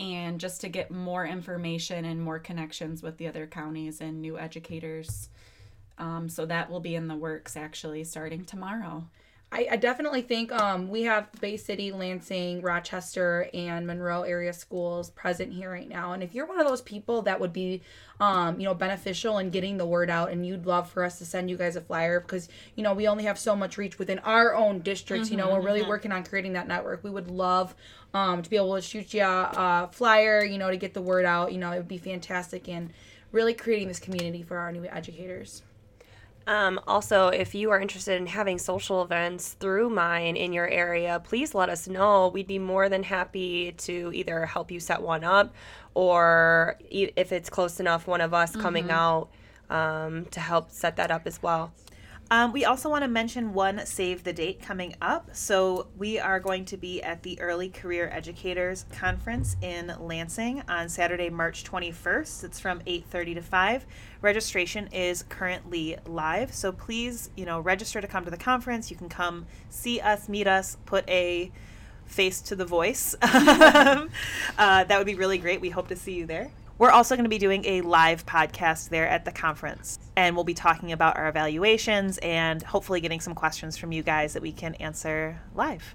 And 0.00 0.40
just 0.40 0.60
to 0.62 0.68
get 0.68 0.90
more 0.90 1.24
information 1.24 2.04
and 2.04 2.20
more 2.20 2.40
connections 2.40 3.02
with 3.02 3.16
the 3.18 3.28
other 3.28 3.46
counties 3.46 4.00
and 4.00 4.20
new 4.20 4.36
educators. 4.36 5.28
Um, 5.98 6.28
so 6.28 6.46
that 6.46 6.68
will 6.68 6.80
be 6.80 6.96
in 6.96 7.06
the 7.06 7.14
works 7.14 7.56
actually 7.56 8.02
starting 8.02 8.44
tomorrow. 8.44 9.04
I, 9.54 9.68
I 9.70 9.76
definitely 9.76 10.22
think 10.22 10.50
um, 10.50 10.88
we 10.88 11.04
have 11.04 11.30
Bay 11.40 11.56
City, 11.56 11.92
Lansing, 11.92 12.60
Rochester, 12.60 13.48
and 13.54 13.86
Monroe 13.86 14.22
area 14.22 14.52
schools 14.52 15.10
present 15.10 15.52
here 15.52 15.70
right 15.70 15.88
now. 15.88 16.12
And 16.12 16.24
if 16.24 16.34
you're 16.34 16.46
one 16.46 16.58
of 16.58 16.66
those 16.66 16.82
people 16.82 17.22
that 17.22 17.38
would 17.38 17.52
be, 17.52 17.80
um, 18.18 18.58
you 18.58 18.64
know, 18.64 18.74
beneficial 18.74 19.38
in 19.38 19.50
getting 19.50 19.76
the 19.76 19.86
word 19.86 20.10
out, 20.10 20.32
and 20.32 20.44
you'd 20.44 20.66
love 20.66 20.90
for 20.90 21.04
us 21.04 21.18
to 21.18 21.24
send 21.24 21.48
you 21.48 21.56
guys 21.56 21.76
a 21.76 21.80
flyer 21.80 22.18
because 22.18 22.48
you 22.74 22.82
know 22.82 22.94
we 22.94 23.06
only 23.06 23.24
have 23.24 23.38
so 23.38 23.54
much 23.54 23.78
reach 23.78 23.96
within 23.96 24.18
our 24.20 24.56
own 24.56 24.80
districts. 24.80 25.30
You 25.30 25.36
know, 25.36 25.52
we're 25.52 25.64
really 25.64 25.82
working 25.82 26.10
on 26.10 26.24
creating 26.24 26.54
that 26.54 26.66
network. 26.66 27.04
We 27.04 27.10
would 27.10 27.30
love 27.30 27.76
um, 28.12 28.42
to 28.42 28.50
be 28.50 28.56
able 28.56 28.74
to 28.74 28.82
shoot 28.82 29.14
you 29.14 29.22
a, 29.22 29.86
a 29.86 29.90
flyer. 29.92 30.44
You 30.44 30.58
know, 30.58 30.70
to 30.70 30.76
get 30.76 30.94
the 30.94 31.02
word 31.02 31.24
out. 31.24 31.52
You 31.52 31.58
know, 31.58 31.70
it 31.70 31.76
would 31.76 31.88
be 31.88 31.98
fantastic 31.98 32.68
and 32.68 32.92
really 33.30 33.54
creating 33.54 33.86
this 33.86 34.00
community 34.00 34.42
for 34.42 34.58
our 34.58 34.72
new 34.72 34.84
educators. 34.84 35.62
Um, 36.46 36.78
also, 36.86 37.28
if 37.28 37.54
you 37.54 37.70
are 37.70 37.80
interested 37.80 38.20
in 38.20 38.26
having 38.26 38.58
social 38.58 39.02
events 39.02 39.54
through 39.54 39.90
MiNE 39.90 40.36
in 40.36 40.52
your 40.52 40.68
area, 40.68 41.20
please 41.24 41.54
let 41.54 41.70
us 41.70 41.88
know. 41.88 42.28
We'd 42.28 42.46
be 42.46 42.58
more 42.58 42.88
than 42.88 43.02
happy 43.02 43.72
to 43.72 44.10
either 44.14 44.44
help 44.44 44.70
you 44.70 44.78
set 44.80 45.00
one 45.00 45.24
up 45.24 45.54
or 45.94 46.76
if 46.90 47.32
it's 47.32 47.48
close 47.48 47.80
enough, 47.80 48.06
one 48.06 48.20
of 48.20 48.34
us 48.34 48.54
coming 48.56 48.90
out 48.90 49.28
um, 49.70 50.26
to 50.26 50.40
help 50.40 50.70
set 50.70 50.96
that 50.96 51.10
up 51.10 51.22
as 51.26 51.42
well. 51.42 51.72
Um, 52.30 52.52
we 52.52 52.64
also 52.64 52.88
want 52.88 53.02
to 53.02 53.08
mention 53.08 53.52
one 53.52 53.84
save 53.84 54.24
the 54.24 54.32
date 54.32 54.62
coming 54.62 54.94
up. 55.02 55.30
So 55.34 55.88
we 55.96 56.18
are 56.18 56.40
going 56.40 56.64
to 56.66 56.76
be 56.76 57.02
at 57.02 57.22
the 57.22 57.38
Early 57.40 57.68
Career 57.68 58.08
Educators 58.12 58.86
Conference 58.92 59.56
in 59.60 59.92
Lansing 60.00 60.62
on 60.68 60.88
Saturday, 60.88 61.28
March 61.28 61.64
21st. 61.64 62.44
It's 62.44 62.58
from 62.58 62.80
8:30 62.86 63.34
to 63.34 63.42
5. 63.42 63.86
Registration 64.22 64.88
is 64.88 65.22
currently 65.28 65.96
live, 66.06 66.54
so 66.54 66.72
please, 66.72 67.30
you 67.36 67.44
know, 67.44 67.60
register 67.60 68.00
to 68.00 68.08
come 68.08 68.24
to 68.24 68.30
the 68.30 68.38
conference. 68.38 68.90
You 68.90 68.96
can 68.96 69.10
come 69.10 69.46
see 69.68 70.00
us, 70.00 70.28
meet 70.28 70.46
us, 70.46 70.78
put 70.86 71.08
a 71.08 71.52
face 72.06 72.40
to 72.42 72.56
the 72.56 72.64
voice. 72.64 73.14
uh, 73.22 74.04
that 74.56 74.96
would 74.96 75.06
be 75.06 75.14
really 75.14 75.38
great. 75.38 75.60
We 75.60 75.70
hope 75.70 75.88
to 75.88 75.96
see 75.96 76.14
you 76.14 76.26
there. 76.26 76.50
We're 76.76 76.90
also 76.90 77.14
going 77.14 77.24
to 77.24 77.30
be 77.30 77.38
doing 77.38 77.64
a 77.66 77.82
live 77.82 78.26
podcast 78.26 78.88
there 78.88 79.08
at 79.08 79.24
the 79.24 79.30
conference, 79.30 80.00
and 80.16 80.34
we'll 80.34 80.44
be 80.44 80.54
talking 80.54 80.90
about 80.90 81.16
our 81.16 81.28
evaluations 81.28 82.18
and 82.18 82.60
hopefully 82.64 83.00
getting 83.00 83.20
some 83.20 83.34
questions 83.34 83.76
from 83.76 83.92
you 83.92 84.02
guys 84.02 84.32
that 84.32 84.42
we 84.42 84.50
can 84.50 84.74
answer 84.76 85.40
live. 85.54 85.94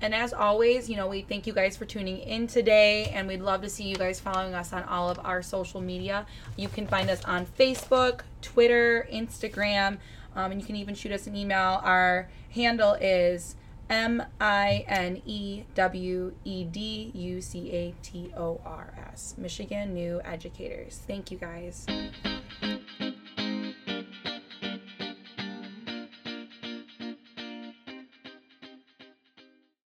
And 0.00 0.14
as 0.14 0.32
always, 0.32 0.88
you 0.88 0.96
know, 0.96 1.08
we 1.08 1.20
thank 1.20 1.46
you 1.46 1.52
guys 1.52 1.76
for 1.76 1.84
tuning 1.84 2.20
in 2.20 2.46
today, 2.46 3.10
and 3.12 3.28
we'd 3.28 3.42
love 3.42 3.60
to 3.62 3.68
see 3.68 3.84
you 3.84 3.96
guys 3.96 4.18
following 4.18 4.54
us 4.54 4.72
on 4.72 4.84
all 4.84 5.10
of 5.10 5.20
our 5.22 5.42
social 5.42 5.82
media. 5.82 6.24
You 6.56 6.68
can 6.68 6.86
find 6.86 7.10
us 7.10 7.22
on 7.24 7.44
Facebook, 7.44 8.20
Twitter, 8.40 9.06
Instagram, 9.12 9.98
um, 10.36 10.52
and 10.52 10.60
you 10.60 10.66
can 10.66 10.76
even 10.76 10.94
shoot 10.94 11.12
us 11.12 11.26
an 11.26 11.36
email. 11.36 11.80
Our 11.82 12.30
handle 12.54 12.94
is 12.94 13.56
M 13.90 14.22
I 14.40 14.84
N 14.86 15.22
E 15.24 15.64
W 15.74 16.34
E 16.44 16.64
D 16.64 17.10
U 17.14 17.40
C 17.40 17.70
A 17.70 17.94
T 18.02 18.32
O 18.36 18.60
R 18.64 18.92
S, 19.12 19.34
Michigan 19.38 19.94
New 19.94 20.20
Educators. 20.24 21.00
Thank 21.06 21.30
you 21.30 21.38
guys. 21.38 21.86